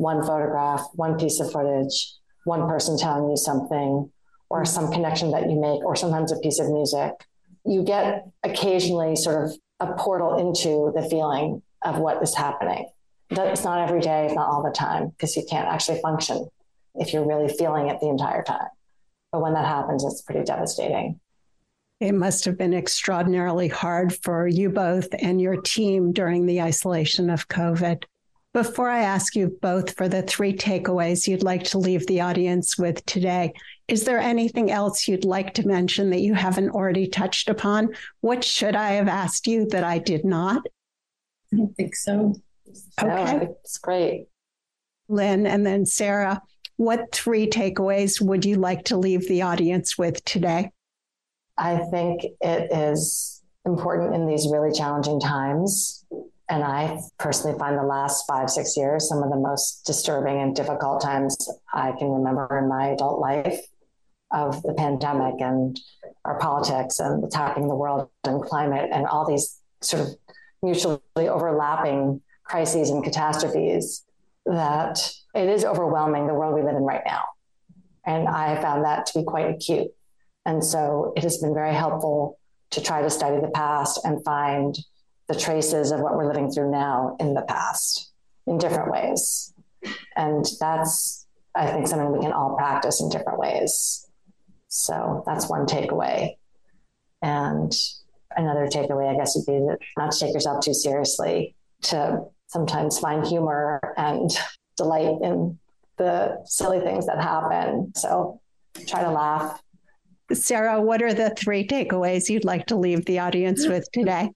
One 0.00 0.24
photograph, 0.24 0.86
one 0.94 1.18
piece 1.18 1.40
of 1.40 1.52
footage, 1.52 2.14
one 2.44 2.66
person 2.66 2.96
telling 2.96 3.28
you 3.28 3.36
something, 3.36 4.10
or 4.48 4.64
some 4.64 4.90
connection 4.90 5.30
that 5.32 5.50
you 5.50 5.60
make, 5.60 5.84
or 5.84 5.94
sometimes 5.94 6.32
a 6.32 6.38
piece 6.38 6.58
of 6.58 6.70
music. 6.70 7.12
You 7.66 7.84
get 7.84 8.26
occasionally 8.42 9.14
sort 9.14 9.44
of 9.44 9.58
a 9.78 9.92
portal 9.98 10.38
into 10.38 10.90
the 10.98 11.06
feeling 11.06 11.60
of 11.82 11.98
what 11.98 12.22
is 12.22 12.34
happening. 12.34 12.88
That's 13.28 13.62
not 13.62 13.86
every 13.86 14.00
day, 14.00 14.24
it's 14.24 14.34
not 14.34 14.48
all 14.48 14.62
the 14.62 14.70
time, 14.70 15.10
because 15.10 15.36
you 15.36 15.44
can't 15.48 15.68
actually 15.68 16.00
function 16.00 16.48
if 16.94 17.12
you're 17.12 17.28
really 17.28 17.52
feeling 17.52 17.88
it 17.88 18.00
the 18.00 18.08
entire 18.08 18.42
time. 18.42 18.68
But 19.32 19.42
when 19.42 19.52
that 19.52 19.66
happens, 19.66 20.02
it's 20.02 20.22
pretty 20.22 20.44
devastating. 20.44 21.20
It 22.00 22.12
must 22.12 22.46
have 22.46 22.56
been 22.56 22.72
extraordinarily 22.72 23.68
hard 23.68 24.16
for 24.22 24.48
you 24.48 24.70
both 24.70 25.08
and 25.18 25.38
your 25.42 25.60
team 25.60 26.12
during 26.12 26.46
the 26.46 26.62
isolation 26.62 27.28
of 27.28 27.48
COVID. 27.48 28.04
Before 28.52 28.90
I 28.90 29.02
ask 29.02 29.36
you 29.36 29.56
both 29.62 29.94
for 29.96 30.08
the 30.08 30.22
three 30.22 30.52
takeaways 30.52 31.28
you'd 31.28 31.44
like 31.44 31.62
to 31.64 31.78
leave 31.78 32.04
the 32.08 32.20
audience 32.20 32.76
with 32.76 33.04
today, 33.06 33.52
is 33.86 34.04
there 34.04 34.18
anything 34.18 34.72
else 34.72 35.06
you'd 35.06 35.24
like 35.24 35.54
to 35.54 35.66
mention 35.66 36.10
that 36.10 36.20
you 36.20 36.34
haven't 36.34 36.70
already 36.70 37.06
touched 37.06 37.48
upon? 37.48 37.90
What 38.22 38.42
should 38.42 38.74
I 38.74 38.92
have 38.92 39.06
asked 39.06 39.46
you 39.46 39.66
that 39.66 39.84
I 39.84 39.98
did 39.98 40.24
not? 40.24 40.62
I 41.52 41.56
don't 41.58 41.76
think 41.76 41.94
so. 41.94 42.34
Okay. 43.00 43.36
No, 43.36 43.56
it's 43.62 43.78
great. 43.78 44.26
Lynn 45.08 45.46
and 45.46 45.64
then 45.64 45.86
Sarah, 45.86 46.42
what 46.76 47.12
three 47.12 47.48
takeaways 47.48 48.20
would 48.20 48.44
you 48.44 48.56
like 48.56 48.84
to 48.86 48.96
leave 48.96 49.28
the 49.28 49.42
audience 49.42 49.96
with 49.96 50.24
today? 50.24 50.72
I 51.56 51.78
think 51.90 52.22
it 52.40 52.72
is 52.72 53.42
important 53.64 54.14
in 54.14 54.26
these 54.26 54.48
really 54.50 54.72
challenging 54.72 55.20
times. 55.20 56.04
And 56.50 56.64
I 56.64 56.98
personally 57.18 57.56
find 57.56 57.78
the 57.78 57.84
last 57.84 58.24
five, 58.26 58.50
six 58.50 58.76
years 58.76 59.08
some 59.08 59.22
of 59.22 59.30
the 59.30 59.36
most 59.36 59.86
disturbing 59.86 60.40
and 60.40 60.54
difficult 60.54 61.00
times 61.00 61.36
I 61.72 61.92
can 61.92 62.08
remember 62.08 62.58
in 62.58 62.68
my 62.68 62.88
adult 62.88 63.20
life 63.20 63.60
of 64.32 64.60
the 64.62 64.74
pandemic 64.74 65.40
and 65.40 65.80
our 66.24 66.38
politics 66.38 66.98
and 66.98 67.22
what's 67.22 67.36
happening 67.36 67.64
in 67.64 67.68
the 67.68 67.76
world 67.76 68.08
and 68.24 68.42
climate 68.42 68.90
and 68.92 69.06
all 69.06 69.28
these 69.28 69.60
sort 69.80 70.02
of 70.02 70.08
mutually 70.62 71.00
overlapping 71.16 72.20
crises 72.44 72.90
and 72.90 73.04
catastrophes 73.04 74.04
that 74.44 75.12
it 75.34 75.48
is 75.48 75.64
overwhelming 75.64 76.26
the 76.26 76.34
world 76.34 76.54
we 76.54 76.62
live 76.62 76.76
in 76.76 76.82
right 76.82 77.02
now. 77.06 77.22
And 78.04 78.28
I 78.28 78.60
found 78.60 78.84
that 78.84 79.06
to 79.06 79.20
be 79.20 79.24
quite 79.24 79.54
acute. 79.54 79.88
And 80.44 80.64
so 80.64 81.12
it 81.16 81.22
has 81.22 81.38
been 81.38 81.54
very 81.54 81.74
helpful 81.74 82.38
to 82.70 82.80
try 82.80 83.02
to 83.02 83.10
study 83.10 83.40
the 83.40 83.50
past 83.50 84.00
and 84.04 84.24
find 84.24 84.76
the 85.30 85.38
traces 85.38 85.92
of 85.92 86.00
what 86.00 86.16
we're 86.16 86.26
living 86.26 86.50
through 86.50 86.72
now 86.72 87.16
in 87.20 87.34
the 87.34 87.42
past 87.42 88.10
in 88.48 88.58
different 88.58 88.90
ways. 88.90 89.54
And 90.16 90.44
that's, 90.58 91.24
I 91.54 91.68
think, 91.68 91.86
something 91.86 92.10
we 92.10 92.18
can 92.18 92.32
all 92.32 92.56
practice 92.56 93.00
in 93.00 93.08
different 93.10 93.38
ways. 93.38 94.08
So 94.66 95.22
that's 95.24 95.48
one 95.48 95.66
takeaway. 95.66 96.36
And 97.22 97.72
another 98.36 98.66
takeaway, 98.66 99.08
I 99.08 99.16
guess, 99.16 99.36
would 99.36 99.46
be 99.46 99.64
that 99.66 99.78
not 99.96 100.10
to 100.10 100.18
take 100.18 100.34
yourself 100.34 100.64
too 100.64 100.74
seriously, 100.74 101.54
to 101.82 102.24
sometimes 102.48 102.98
find 102.98 103.24
humor 103.24 103.80
and 103.96 104.36
delight 104.76 105.22
in 105.22 105.60
the 105.96 106.42
silly 106.44 106.80
things 106.80 107.06
that 107.06 107.22
happen. 107.22 107.92
So 107.94 108.40
try 108.88 109.04
to 109.04 109.10
laugh 109.12 109.62
Sarah, 110.32 110.80
what 110.80 111.02
are 111.02 111.12
the 111.12 111.30
three 111.30 111.66
takeaways 111.66 112.28
you'd 112.28 112.44
like 112.44 112.66
to 112.66 112.76
leave 112.76 113.04
the 113.04 113.18
audience 113.18 113.66
with 113.66 113.90
today? 113.90 114.30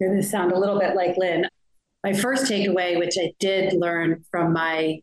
Going 0.00 0.16
to 0.16 0.22
sound 0.22 0.52
a 0.52 0.58
little 0.58 0.78
bit 0.78 0.94
like 0.94 1.16
Lynn. 1.16 1.46
My 2.04 2.12
first 2.12 2.50
takeaway, 2.50 2.98
which 2.98 3.16
I 3.18 3.32
did 3.40 3.72
learn 3.72 4.24
from 4.30 4.52
my 4.52 5.00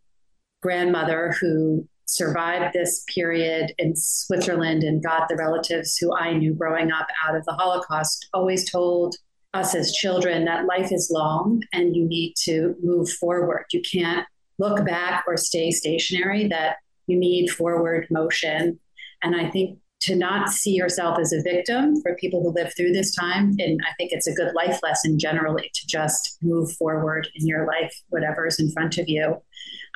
grandmother 0.61 1.35
who 1.41 1.87
survived 2.05 2.73
this 2.73 3.03
period 3.13 3.73
in 3.79 3.95
Switzerland 3.95 4.83
and 4.83 5.03
got 5.03 5.27
the 5.27 5.35
relatives 5.35 5.97
who 5.97 6.15
I 6.15 6.33
knew 6.33 6.53
growing 6.53 6.91
up 6.91 7.07
out 7.25 7.35
of 7.35 7.43
the 7.45 7.53
Holocaust, 7.53 8.29
always 8.33 8.69
told 8.69 9.15
us 9.53 9.73
as 9.73 9.91
children 9.93 10.45
that 10.45 10.65
life 10.65 10.91
is 10.91 11.11
long 11.11 11.63
and 11.73 11.95
you 11.95 12.05
need 12.05 12.35
to 12.43 12.75
move 12.83 13.09
forward. 13.09 13.65
You 13.71 13.81
can't 13.81 14.27
look 14.59 14.85
back 14.85 15.23
or 15.27 15.37
stay 15.37 15.71
stationary, 15.71 16.47
that 16.49 16.77
you 17.07 17.17
need 17.17 17.49
forward 17.49 18.07
motion. 18.11 18.79
And 19.23 19.35
I 19.35 19.49
think 19.49 19.79
to 20.03 20.15
not 20.15 20.49
see 20.49 20.71
yourself 20.71 21.17
as 21.17 21.31
a 21.31 21.41
victim 21.41 22.01
for 22.01 22.15
people 22.15 22.43
who 22.43 22.51
live 22.51 22.73
through 22.75 22.91
this 22.91 23.15
time. 23.15 23.55
And 23.57 23.79
I 23.87 23.93
think 23.97 24.11
it's 24.11 24.27
a 24.27 24.33
good 24.33 24.53
life 24.53 24.79
lesson 24.83 25.17
generally 25.17 25.71
to 25.73 25.87
just 25.87 26.37
move 26.41 26.73
forward 26.73 27.29
in 27.35 27.47
your 27.47 27.65
life, 27.65 27.95
whatever 28.09 28.45
is 28.45 28.59
in 28.59 28.69
front 28.71 28.97
of 28.97 29.07
you. 29.07 29.37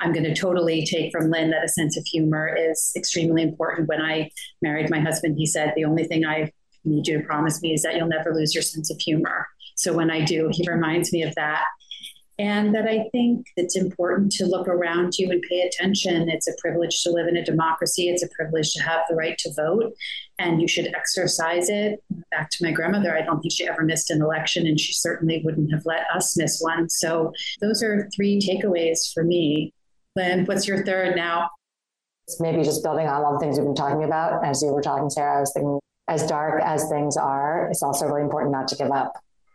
I'm 0.00 0.12
going 0.12 0.24
to 0.24 0.34
totally 0.34 0.86
take 0.86 1.12
from 1.12 1.30
Lynn 1.30 1.50
that 1.50 1.64
a 1.64 1.68
sense 1.68 1.98
of 1.98 2.06
humor 2.06 2.56
is 2.56 2.92
extremely 2.96 3.42
important. 3.42 3.88
When 3.88 4.00
I 4.00 4.30
married 4.62 4.88
my 4.88 5.00
husband, 5.00 5.36
he 5.36 5.44
said, 5.44 5.74
The 5.76 5.84
only 5.84 6.04
thing 6.04 6.24
I 6.24 6.52
need 6.84 7.06
you 7.06 7.18
to 7.18 7.24
promise 7.24 7.60
me 7.60 7.74
is 7.74 7.82
that 7.82 7.96
you'll 7.96 8.08
never 8.08 8.34
lose 8.34 8.54
your 8.54 8.62
sense 8.62 8.90
of 8.90 8.98
humor. 9.00 9.46
So 9.76 9.92
when 9.92 10.10
I 10.10 10.24
do, 10.24 10.48
he 10.52 10.68
reminds 10.68 11.12
me 11.12 11.22
of 11.22 11.34
that 11.34 11.64
and 12.38 12.74
that 12.74 12.86
I 12.86 13.08
think 13.10 13.46
it's 13.56 13.76
important 13.76 14.30
to 14.32 14.46
look 14.46 14.68
around 14.68 15.18
you 15.18 15.30
and 15.30 15.42
pay 15.42 15.62
attention. 15.62 16.28
It's 16.28 16.46
a 16.46 16.54
privilege 16.60 17.02
to 17.02 17.10
live 17.10 17.26
in 17.26 17.36
a 17.36 17.44
democracy. 17.44 18.08
It's 18.08 18.22
a 18.22 18.28
privilege 18.28 18.72
to 18.74 18.82
have 18.82 19.00
the 19.08 19.16
right 19.16 19.36
to 19.38 19.52
vote, 19.54 19.92
and 20.38 20.60
you 20.60 20.68
should 20.68 20.86
exercise 20.94 21.68
it. 21.68 22.02
Back 22.30 22.50
to 22.50 22.64
my 22.64 22.70
grandmother, 22.70 23.16
I 23.16 23.22
don't 23.22 23.40
think 23.40 23.52
she 23.52 23.68
ever 23.68 23.82
missed 23.82 24.10
an 24.10 24.22
election, 24.22 24.66
and 24.66 24.78
she 24.78 24.92
certainly 24.92 25.42
wouldn't 25.44 25.72
have 25.72 25.84
let 25.84 26.04
us 26.14 26.36
miss 26.36 26.60
one. 26.60 26.88
So, 26.88 27.32
those 27.60 27.82
are 27.82 28.08
three 28.14 28.40
takeaways 28.40 29.12
for 29.12 29.24
me. 29.24 29.72
Lynn, 30.14 30.46
what's 30.46 30.66
your 30.66 30.84
third 30.84 31.16
now? 31.16 31.48
maybe 32.40 32.62
just 32.62 32.82
building 32.82 33.06
on 33.06 33.24
all 33.24 33.32
the 33.32 33.38
things 33.38 33.56
we've 33.56 33.64
been 33.64 33.74
talking 33.74 34.04
about. 34.04 34.44
As 34.44 34.60
you 34.62 34.68
were 34.68 34.82
talking, 34.82 35.08
Sarah, 35.08 35.38
I 35.38 35.40
was 35.40 35.52
thinking, 35.54 35.80
as 36.08 36.26
dark 36.26 36.62
as 36.62 36.88
things 36.88 37.16
are, 37.16 37.68
it's 37.70 37.82
also 37.82 38.06
really 38.06 38.22
important 38.22 38.52
not 38.52 38.68
to 38.68 38.76
give 38.76 38.90
up. 38.90 39.12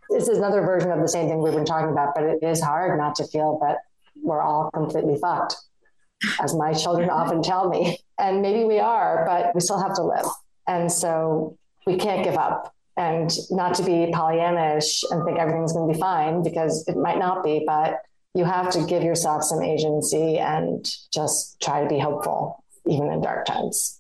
This 0.10 0.28
is 0.28 0.38
another 0.38 0.62
version 0.62 0.92
of 0.92 1.02
the 1.02 1.08
same 1.08 1.28
thing 1.28 1.42
we've 1.42 1.54
been 1.54 1.66
talking 1.66 1.92
about, 1.92 2.13
but 2.16 2.24
it 2.24 2.39
is 2.42 2.62
hard 2.62 2.98
not 2.98 3.16
to 3.16 3.28
feel 3.28 3.60
that 3.62 3.78
we're 4.22 4.42
all 4.42 4.70
completely 4.72 5.18
fucked, 5.20 5.56
as 6.42 6.56
my 6.56 6.74
children 6.74 7.10
mm-hmm. 7.10 7.18
often 7.18 7.42
tell 7.42 7.70
me. 7.70 8.00
And 8.20 8.42
maybe 8.42 8.63
we 8.66 8.80
are, 8.80 9.26
but 9.26 9.54
we 9.56 9.62
still 9.62 9.82
have 9.82 9.96
to 9.96 10.04
live. 10.04 10.26
And 10.68 10.92
so 10.92 11.58
we 11.86 11.98
can't 11.98 12.24
give 12.24 12.36
up 12.36 12.74
and 12.96 13.32
not 13.50 13.74
to 13.76 13.84
be 13.84 14.12
Pollyannish 14.13 15.04
and 15.10 15.26
think 15.26 15.39
everything's 15.39 15.74
going 15.74 15.88
to 15.88 15.94
be 15.94 16.00
fine 16.00 16.44
because 16.44 16.86
it 16.88 16.96
might 16.96 17.18
not 17.18 17.44
be, 17.44 17.63
but 17.66 18.02
you 18.36 18.46
have 18.46 18.70
to 18.72 18.86
give 18.86 19.04
yourself 19.04 19.44
some 19.44 19.62
agency 19.62 20.38
and 20.38 20.89
just 21.12 21.60
try 21.62 21.82
to 21.82 21.89
be 21.89 22.00
hopeful, 22.00 22.63
even 22.88 23.12
in 23.12 23.22
dark 23.22 23.46
times. 23.46 24.00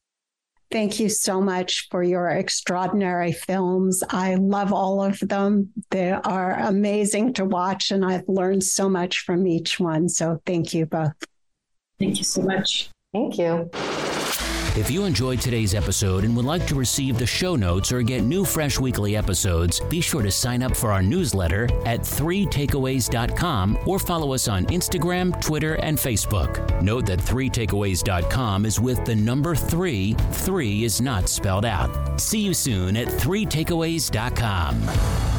Thank 0.73 0.99
you 0.99 1.07
so 1.07 1.39
much 1.39 1.87
for 1.91 2.01
your 2.01 2.29
extraordinary 2.29 3.31
films. 3.31 4.01
I 4.09 4.33
love 4.33 4.73
all 4.73 5.03
of 5.03 5.19
them. 5.19 5.69
They 5.91 6.09
are 6.09 6.57
amazing 6.61 7.35
to 7.35 7.45
watch, 7.45 7.91
and 7.91 8.03
I've 8.03 8.27
learned 8.27 8.63
so 8.63 8.89
much 8.89 9.19
from 9.19 9.45
each 9.45 9.79
one. 9.79 10.09
So 10.09 10.41
thank 10.47 10.73
you 10.73 10.87
both. 10.87 11.13
Thank 11.99 12.17
you 12.17 12.23
so 12.23 12.41
much. 12.41 12.89
Thank 13.13 13.37
you. 13.37 13.69
If 14.75 14.89
you 14.89 15.05
enjoyed 15.05 15.39
today's 15.39 15.75
episode 15.75 16.23
and 16.23 16.35
would 16.35 16.45
like 16.45 16.65
to 16.65 16.73
receive 16.73 17.19
the 17.19 17.27
show 17.27 17.55
notes 17.55 17.91
or 17.91 18.01
get 18.01 18.23
new 18.23 18.43
fresh 18.43 18.79
weekly 18.79 19.15
episodes, 19.15 19.79
be 19.81 20.01
sure 20.01 20.23
to 20.23 20.31
sign 20.31 20.63
up 20.63 20.75
for 20.75 20.91
our 20.91 21.03
newsletter 21.03 21.65
at 21.85 21.99
3takeaways.com 21.99 23.77
or 23.85 23.99
follow 23.99 24.33
us 24.33 24.47
on 24.47 24.65
Instagram, 24.65 25.39
Twitter, 25.41 25.75
and 25.75 25.95
Facebook. 25.95 26.81
Note 26.81 27.05
that 27.05 27.19
3takeaways.com 27.19 28.65
is 28.65 28.79
with 28.79 29.05
the 29.05 29.15
number 29.15 29.53
3. 29.53 30.13
3 30.13 30.83
is 30.83 30.99
not 30.99 31.29
spelled 31.29 31.65
out. 31.65 32.19
See 32.19 32.39
you 32.39 32.55
soon 32.55 32.97
at 32.97 33.09
3takeaways.com. 33.09 35.32